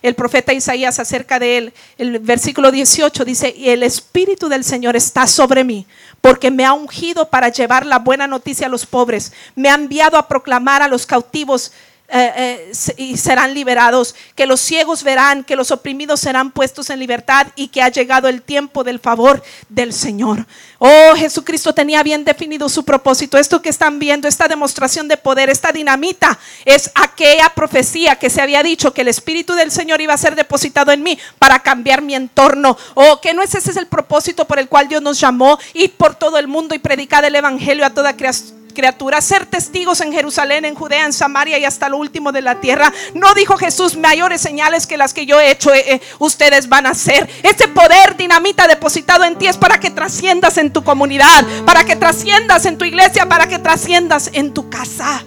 [0.02, 1.72] el profeta Isaías acerca de él.
[1.96, 5.86] El versículo 18 dice, y el Espíritu del Señor está sobre mí,
[6.20, 10.16] porque me ha ungido para llevar la buena noticia a los pobres, me ha enviado
[10.16, 11.72] a proclamar a los cautivos
[12.10, 17.00] eh, eh, y serán liberados, que los ciegos verán, que los oprimidos serán puestos en
[17.00, 20.46] libertad y que ha llegado el tiempo del favor del Señor.
[20.78, 23.36] Oh, Jesucristo tenía bien definido su propósito.
[23.36, 28.40] Esto que están viendo, esta demostración de poder, esta dinamita, es aquella profecía que se
[28.40, 32.00] había dicho que el Espíritu del Señor iba a ser depositado en mí para cambiar
[32.00, 32.78] mi entorno.
[32.94, 35.92] Oh, que no es ese es el propósito por el cual Dios nos llamó, ir
[35.92, 40.12] por todo el mundo y predicar el Evangelio a toda creación criaturas, ser testigos en
[40.12, 42.92] Jerusalén, en Judea, en Samaria y hasta lo último de la tierra.
[43.12, 46.86] No dijo Jesús, mayores señales que las que yo he hecho, eh, eh, ustedes van
[46.86, 47.28] a hacer.
[47.42, 51.96] Ese poder dinamita depositado en ti es para que trasciendas en tu comunidad, para que
[51.96, 55.24] trasciendas en tu iglesia, para que trasciendas en tu casa.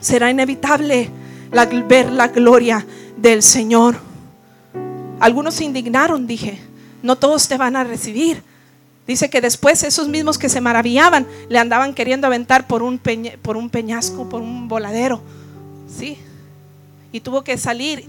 [0.00, 1.08] Será inevitable
[1.86, 2.84] ver la gloria
[3.16, 3.96] del Señor.
[5.20, 6.58] Algunos se indignaron, dije.
[7.00, 8.42] No todos te van a recibir.
[9.08, 13.00] Dice que después esos mismos que se maravillaban le andaban queriendo aventar por un,
[13.40, 15.22] por un peñasco, por un voladero.
[15.88, 16.18] Sí.
[17.10, 18.06] Y tuvo que salir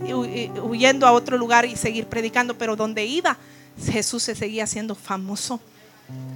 [0.61, 3.37] huyendo a otro lugar y seguir predicando, pero donde iba,
[3.81, 5.61] Jesús se seguía haciendo famoso.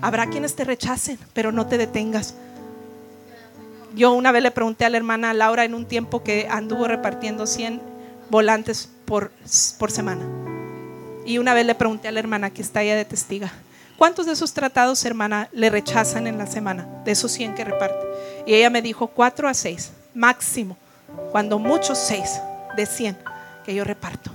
[0.01, 2.35] Habrá quienes te rechacen, pero no te detengas.
[3.95, 7.47] Yo una vez le pregunté a la hermana Laura en un tiempo que anduvo repartiendo
[7.47, 7.81] 100
[8.29, 9.33] volantes por,
[9.77, 10.25] por semana.
[11.25, 13.51] Y una vez le pregunté a la hermana que está allá de testiga,
[13.97, 16.87] ¿Cuántos de esos tratados, hermana, le rechazan en la semana?
[17.05, 18.05] De esos 100 que reparte.
[18.45, 20.77] Y ella me dijo 4 a 6, máximo.
[21.31, 22.41] Cuando muchos 6
[22.75, 23.17] de 100
[23.65, 24.31] que yo reparto.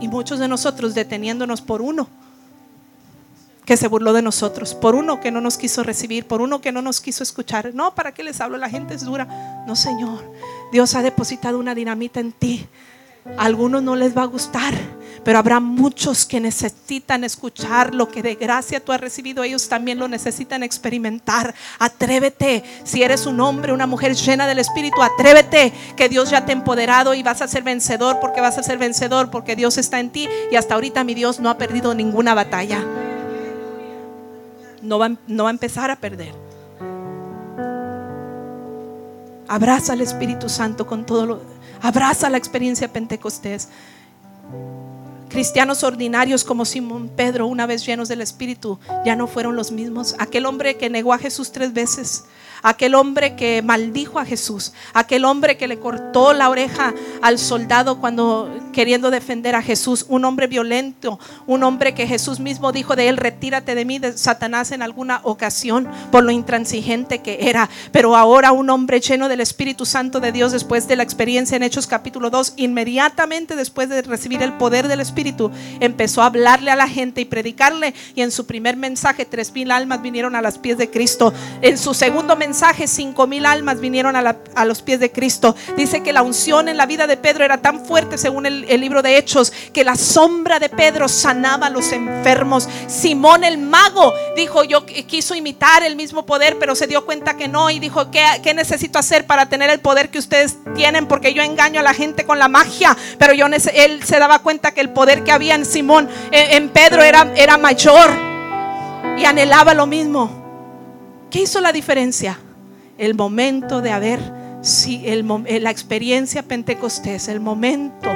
[0.00, 2.08] Y muchos de nosotros deteniéndonos por uno
[3.64, 6.72] que se burló de nosotros, por uno que no nos quiso recibir, por uno que
[6.72, 7.74] no nos quiso escuchar.
[7.74, 8.58] No, ¿para qué les hablo?
[8.58, 9.64] La gente es dura.
[9.66, 10.32] No, Señor.
[10.70, 12.66] Dios ha depositado una dinamita en ti.
[13.38, 14.74] Algunos no les va a gustar,
[15.24, 19.42] pero habrá muchos que necesitan escuchar lo que de gracia tú has recibido.
[19.42, 21.54] Ellos también lo necesitan experimentar.
[21.78, 22.62] Atrévete.
[22.84, 25.72] Si eres un hombre, una mujer llena del Espíritu, atrévete.
[25.96, 28.76] Que Dios ya te ha empoderado y vas a ser vencedor porque vas a ser
[28.76, 30.28] vencedor porque Dios está en ti.
[30.52, 32.84] Y hasta ahorita mi Dios no ha perdido ninguna batalla.
[34.82, 36.34] No va, no va a empezar a perder.
[39.48, 41.53] Abraza al Espíritu Santo con todo lo
[41.84, 43.68] Abraza la experiencia Pentecostés.
[45.28, 50.14] Cristianos ordinarios como Simón Pedro, una vez llenos del Espíritu, ya no fueron los mismos.
[50.18, 52.24] Aquel hombre que negó a Jesús tres veces,
[52.64, 58.00] aquel hombre que maldijo a Jesús, aquel hombre que le cortó la oreja al soldado
[58.00, 63.08] cuando queriendo defender a Jesús, un hombre violento, un hombre que Jesús mismo dijo de
[63.08, 68.16] él, retírate de mí, de Satanás en alguna ocasión por lo intransigente que era, pero
[68.16, 71.86] ahora un hombre lleno del Espíritu Santo de Dios después de la experiencia en Hechos
[71.86, 75.50] capítulo 2, inmediatamente después de recibir el poder del Espíritu,
[75.80, 77.94] empezó a hablarle a la gente y predicarle.
[78.14, 81.76] Y en su primer mensaje tres mil almas vinieron a los pies de Cristo, en
[81.76, 85.56] su segundo mensaje mensaje, cinco mil almas vinieron a, los pies de Cristo.
[85.76, 89.02] Dice que la unción en la vida de Pedro era tan fuerte, según el, libro
[89.02, 92.68] de Hechos, que la sombra de Pedro sanaba a los enfermos.
[92.86, 97.48] Simón el mago dijo, yo quiso imitar el mismo poder, pero se dio cuenta que
[97.48, 101.08] no y dijo, ¿qué, necesito hacer para tener el poder que ustedes tienen?
[101.08, 104.70] Porque yo engaño a la gente con la magia, pero yo, él se daba cuenta
[104.70, 108.12] que el poder que había en Simón, en, en Pedro era, era mayor
[109.18, 110.44] y anhelaba lo mismo.
[111.34, 112.38] ¿Qué hizo la diferencia?
[112.98, 114.20] El momento de haber,
[114.62, 118.08] si, el, eh, la experiencia pentecostés, el momento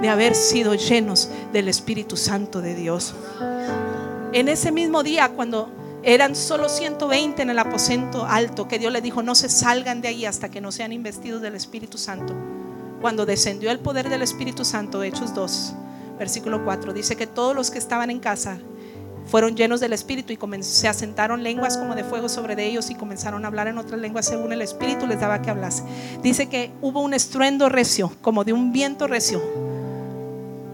[0.00, 3.14] de haber sido llenos del Espíritu Santo de Dios.
[4.32, 5.70] En ese mismo día, cuando
[6.02, 10.08] eran solo 120 en el aposento alto, que Dios le dijo, no se salgan de
[10.08, 12.34] ahí hasta que no sean investidos del Espíritu Santo.
[13.00, 15.74] Cuando descendió el poder del Espíritu Santo, Hechos 2,
[16.18, 18.58] versículo 4, dice que todos los que estaban en casa
[19.26, 22.94] fueron llenos del Espíritu y se asentaron lenguas como de fuego sobre de ellos y
[22.94, 25.82] comenzaron a hablar en otras lenguas según el Espíritu les daba que hablase.
[26.22, 29.42] Dice que hubo un estruendo recio, como de un viento recio,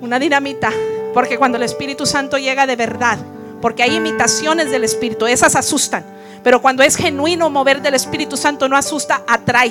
[0.01, 0.71] una dinamita,
[1.15, 3.19] porque cuando el Espíritu Santo llega de verdad,
[3.61, 6.05] porque hay imitaciones del Espíritu, esas asustan,
[6.43, 9.71] pero cuando es genuino mover del Espíritu Santo no asusta, atrae.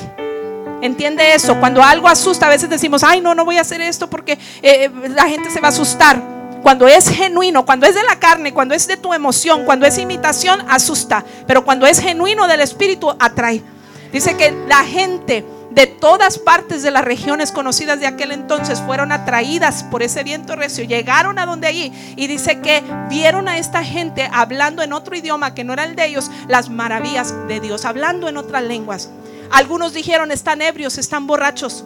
[0.81, 1.59] ¿Entiende eso?
[1.59, 4.89] Cuando algo asusta, a veces decimos, ay, no, no voy a hacer esto porque eh,
[5.09, 6.40] la gente se va a asustar.
[6.61, 9.97] Cuando es genuino, cuando es de la carne, cuando es de tu emoción, cuando es
[9.97, 11.25] imitación, asusta.
[11.47, 13.63] Pero cuando es genuino del Espíritu, atrae.
[14.11, 19.11] Dice que la gente de todas partes de las regiones conocidas de aquel entonces fueron
[19.11, 23.81] atraídas por ese viento recio, llegaron a donde allí y dice que vieron a esta
[23.83, 27.85] gente hablando en otro idioma que no era el de ellos, las maravillas de Dios,
[27.85, 29.09] hablando en otras lenguas.
[29.49, 31.85] Algunos dijeron, están ebrios, están borrachos.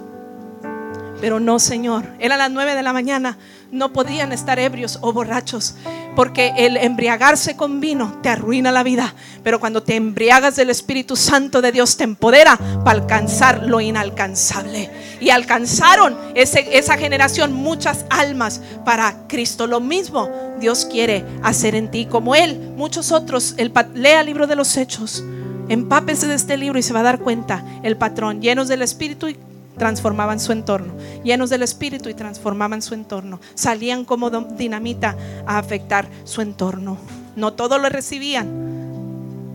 [1.22, 2.04] Pero no, Señor.
[2.20, 3.38] Era las nueve de la mañana.
[3.72, 5.76] No podían estar ebrios o borrachos.
[6.16, 9.14] Porque el embriagarse con vino te arruina la vida.
[9.44, 14.90] Pero cuando te embriagas del Espíritu Santo de Dios te empodera para alcanzar lo inalcanzable.
[15.20, 19.68] Y alcanzaron esa generación muchas almas para Cristo.
[19.68, 22.06] Lo mismo Dios quiere hacer en ti.
[22.06, 23.56] Como Él, muchos otros.
[23.58, 25.24] El, lea el libro de los Hechos.
[25.68, 28.42] Empápese de este libro y se va a dar cuenta el patrón.
[28.42, 29.38] Llenos del Espíritu y
[29.78, 35.16] transformaban su entorno, llenos del Espíritu y transformaban su entorno, salían como dinamita
[35.46, 36.98] a afectar su entorno.
[37.36, 38.48] No todos lo recibían,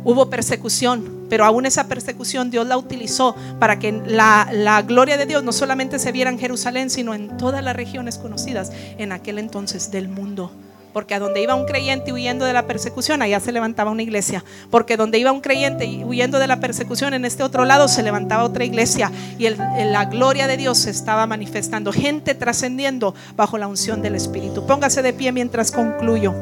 [0.04, 5.26] hubo persecución, pero aún esa persecución Dios la utilizó para que la, la, gloria de
[5.26, 9.38] Dios no solamente se viera en Jerusalén, sino en todas las regiones conocidas en aquel
[9.38, 10.50] entonces del mundo.
[10.92, 14.44] Porque a donde iba un creyente huyendo de la persecución, allá se levantaba una iglesia.
[14.70, 18.44] Porque donde iba un creyente huyendo de la persecución, en este otro lado se levantaba
[18.44, 19.12] otra iglesia.
[19.38, 21.92] Y la gloria de Dios se estaba manifestando.
[21.92, 24.66] Gente trascendiendo bajo la unción del Espíritu.
[24.66, 26.34] Póngase de pie mientras concluyo.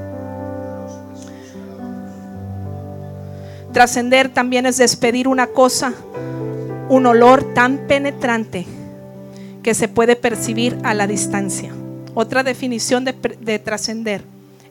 [3.72, 5.92] Trascender también es despedir una cosa,
[6.88, 8.66] un olor tan penetrante
[9.62, 11.72] que se puede percibir a la distancia.
[12.14, 14.22] Otra definición de, de trascender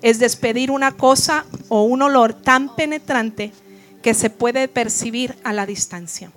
[0.07, 3.51] es despedir una cosa o un olor tan penetrante
[4.01, 6.31] que se puede percibir a la distancia.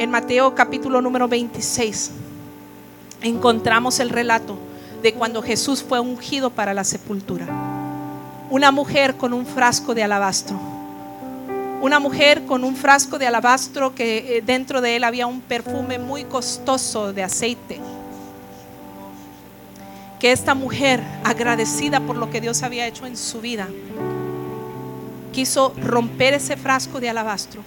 [0.00, 2.10] En Mateo capítulo número 26
[3.22, 4.58] encontramos el relato
[5.00, 7.46] de cuando Jesús fue ungido para la sepultura.
[8.50, 10.58] Una mujer con un frasco de alabastro.
[11.82, 16.00] Una mujer con un frasco de alabastro que eh, dentro de él había un perfume
[16.00, 17.80] muy costoso de aceite
[20.22, 23.68] que esta mujer, agradecida por lo que Dios había hecho en su vida,
[25.32, 27.60] quiso romper ese frasco de alabastro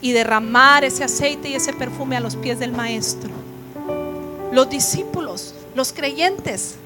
[0.00, 3.30] y derramar ese aceite y ese perfume a los pies del maestro.
[4.52, 6.76] Los discípulos, los creyentes,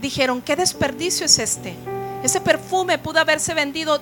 [0.00, 1.74] dijeron, ¿qué desperdicio es este?
[2.22, 4.00] Ese perfume pudo haberse vendido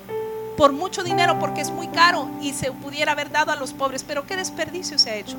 [0.57, 4.05] por mucho dinero porque es muy caro y se pudiera haber dado a los pobres,
[4.07, 5.36] pero ¿qué desperdicio se ha hecho?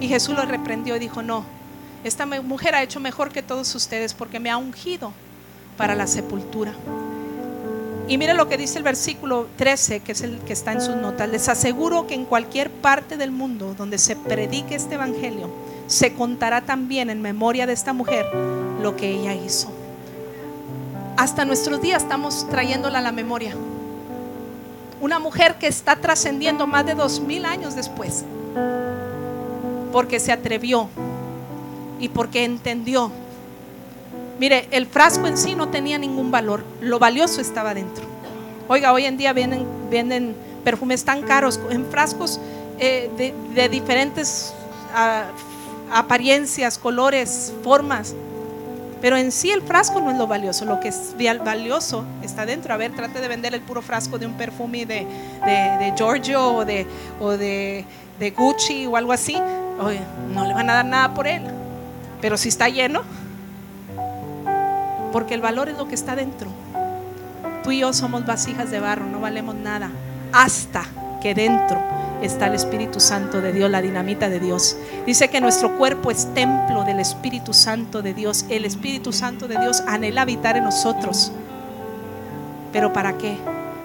[0.00, 1.44] Y Jesús lo reprendió y dijo, no,
[2.04, 5.12] esta mujer ha hecho mejor que todos ustedes porque me ha ungido
[5.76, 6.74] para la sepultura.
[8.06, 10.96] Y mire lo que dice el versículo 13, que es el que está en sus
[10.96, 11.28] notas.
[11.30, 15.50] Les aseguro que en cualquier parte del mundo donde se predique este evangelio,
[15.86, 18.26] se contará también en memoria de esta mujer
[18.82, 19.72] lo que ella hizo.
[21.16, 23.54] Hasta nuestros días estamos trayéndola a la memoria.
[25.00, 28.24] Una mujer que está trascendiendo más de dos mil años después,
[29.92, 30.90] porque se atrevió
[32.04, 33.10] y porque entendió.
[34.38, 38.04] Mire, el frasco en sí no tenía ningún valor, lo valioso estaba dentro.
[38.68, 42.38] Oiga, hoy en día vienen, venden perfumes tan caros en frascos
[42.78, 43.10] eh,
[43.54, 44.52] de, diferentes
[44.94, 45.24] ah,
[45.90, 48.14] apariencias, colores, formas.
[49.00, 52.74] Pero en sí el frasco no es lo valioso, lo que es valioso está dentro.
[52.74, 55.06] A ver, trate de vender el puro frasco de un perfume de,
[55.44, 56.86] de, Giorgio o, de,
[57.20, 57.84] o de,
[58.36, 59.38] Gucci o algo así.
[60.34, 61.63] No le van a dar nada por él.
[62.24, 63.02] Pero si está lleno,
[65.12, 66.48] porque el valor es lo que está dentro.
[67.62, 69.90] Tú y yo somos vasijas de barro, no valemos nada.
[70.32, 70.84] Hasta
[71.20, 71.78] que dentro
[72.22, 74.74] está el Espíritu Santo de Dios, la dinamita de Dios.
[75.04, 78.46] Dice que nuestro cuerpo es templo del Espíritu Santo de Dios.
[78.48, 81.30] El Espíritu Santo de Dios anhela habitar en nosotros.
[82.72, 83.36] Pero ¿para qué?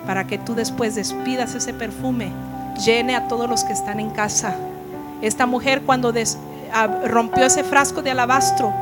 [0.05, 2.31] Para que tú después despidas ese perfume,
[2.85, 4.55] llene a todos los que están en casa.
[5.21, 6.37] Esta mujer cuando des
[7.05, 8.73] rompió ese frasco de alabastro,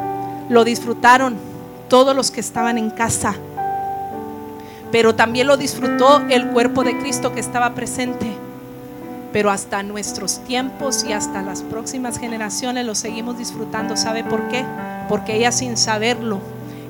[0.50, 1.36] lo disfrutaron
[1.90, 3.36] todos los que estaban en casa.
[4.92, 8.28] Pero también lo disfrutó el cuerpo de Cristo que estaba presente.
[9.34, 13.98] Pero hasta nuestros tiempos y hasta las próximas generaciones lo seguimos disfrutando.
[13.98, 14.66] ¿Sabe por qué?
[15.10, 16.40] Porque ella sin saberlo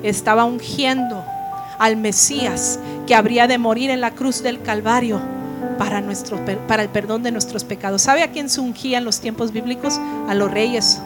[0.02, 1.24] estaba ungiendo
[1.78, 5.20] al Mesías que habría de morir en la cruz del Calvario
[5.78, 8.02] para, nuestro, para el perdón de nuestros pecados.
[8.02, 10.00] ¿Sabe a quién se ungía en los tiempos bíblicos?
[10.28, 11.00] A los reyes,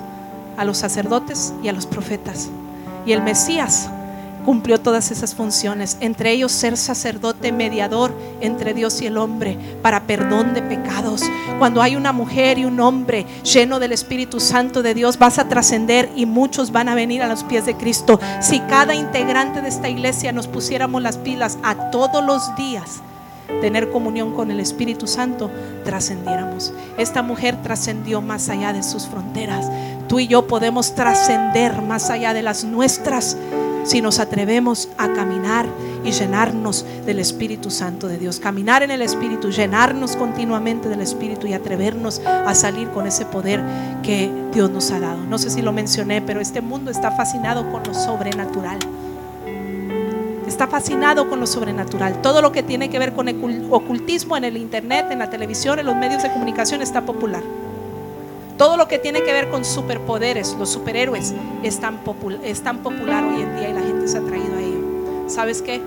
[0.57, 2.49] a los sacerdotes y a los profetas.
[3.07, 3.91] Y el Mesías
[4.45, 10.03] cumplió todas esas funciones, entre ellos ser sacerdote mediador entre Dios y el hombre para
[10.05, 11.23] perdón de pecados.
[11.59, 15.49] Cuando hay una mujer y un hombre lleno del Espíritu Santo de Dios, vas a
[15.49, 18.21] trascender y muchos van a venir a los pies de Cristo.
[18.41, 23.03] Si cada integrante de esta iglesia nos pusiéramos las pilas a todos los días,
[23.61, 25.51] tener comunión con el Espíritu Santo,
[25.85, 26.73] trascendiéramos.
[26.99, 29.71] Esta mujer trascendió más allá de sus fronteras.
[30.09, 33.37] Tú y yo podemos trascender más allá de las nuestras
[33.85, 35.67] si nos atrevemos a caminar
[36.05, 38.39] y llenarnos del Espíritu Santo de Dios.
[38.39, 43.63] Caminar en el Espíritu, llenarnos continuamente del Espíritu y atrevernos a salir con ese poder
[44.03, 45.25] que Dios nos ha dado.
[45.25, 48.79] No sé si lo mencioné, pero este mundo está fascinado con lo sobrenatural
[50.53, 52.21] está fascinado con lo sobrenatural.
[52.21, 53.27] Todo lo que tiene que ver con
[53.71, 57.43] ocultismo en el internet, en la televisión, en los medios de comunicación está popular.
[58.59, 63.57] Todo lo que tiene que ver con superpoderes, los superhéroes, es tan, popular hoy en
[63.57, 65.25] día y la gente se ha traído a ello.
[65.27, 65.81] ¿Sabes qué?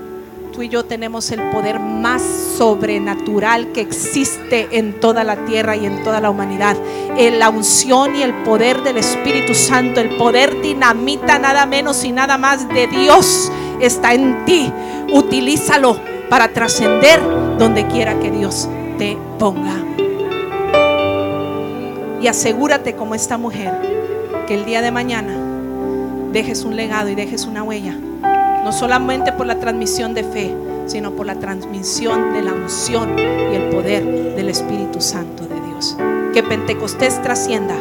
[0.55, 2.21] Tú y yo tenemos el poder más
[2.57, 6.77] sobrenatural que existe en toda la tierra y en toda la humanidad.
[7.17, 12.37] La unción y el poder del Espíritu Santo, el poder dinamita nada menos y nada
[12.37, 13.51] más de Dios
[13.81, 14.71] está en ti.
[15.11, 15.99] Utilízalo
[16.29, 17.19] para trascender
[17.59, 19.75] donde quiera que Dios te ponga.
[22.21, 23.73] Y asegúrate como esta mujer
[24.47, 25.35] que el día de mañana
[26.31, 27.97] dejes un legado y dejes una huella.
[28.65, 30.53] No solamente por la transmisión de fe,
[30.87, 34.03] sino por la transmisión de la unción y el poder
[34.35, 35.95] del Espíritu Santo de Dios.
[36.33, 37.75] Que Pentecostés trascienda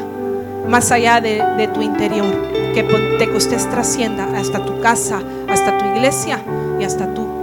[0.69, 2.33] más allá de, tu interior.
[2.75, 6.39] Que Pentecostés trascienda hasta tu casa, hasta tu iglesia
[6.79, 7.34] y hasta tu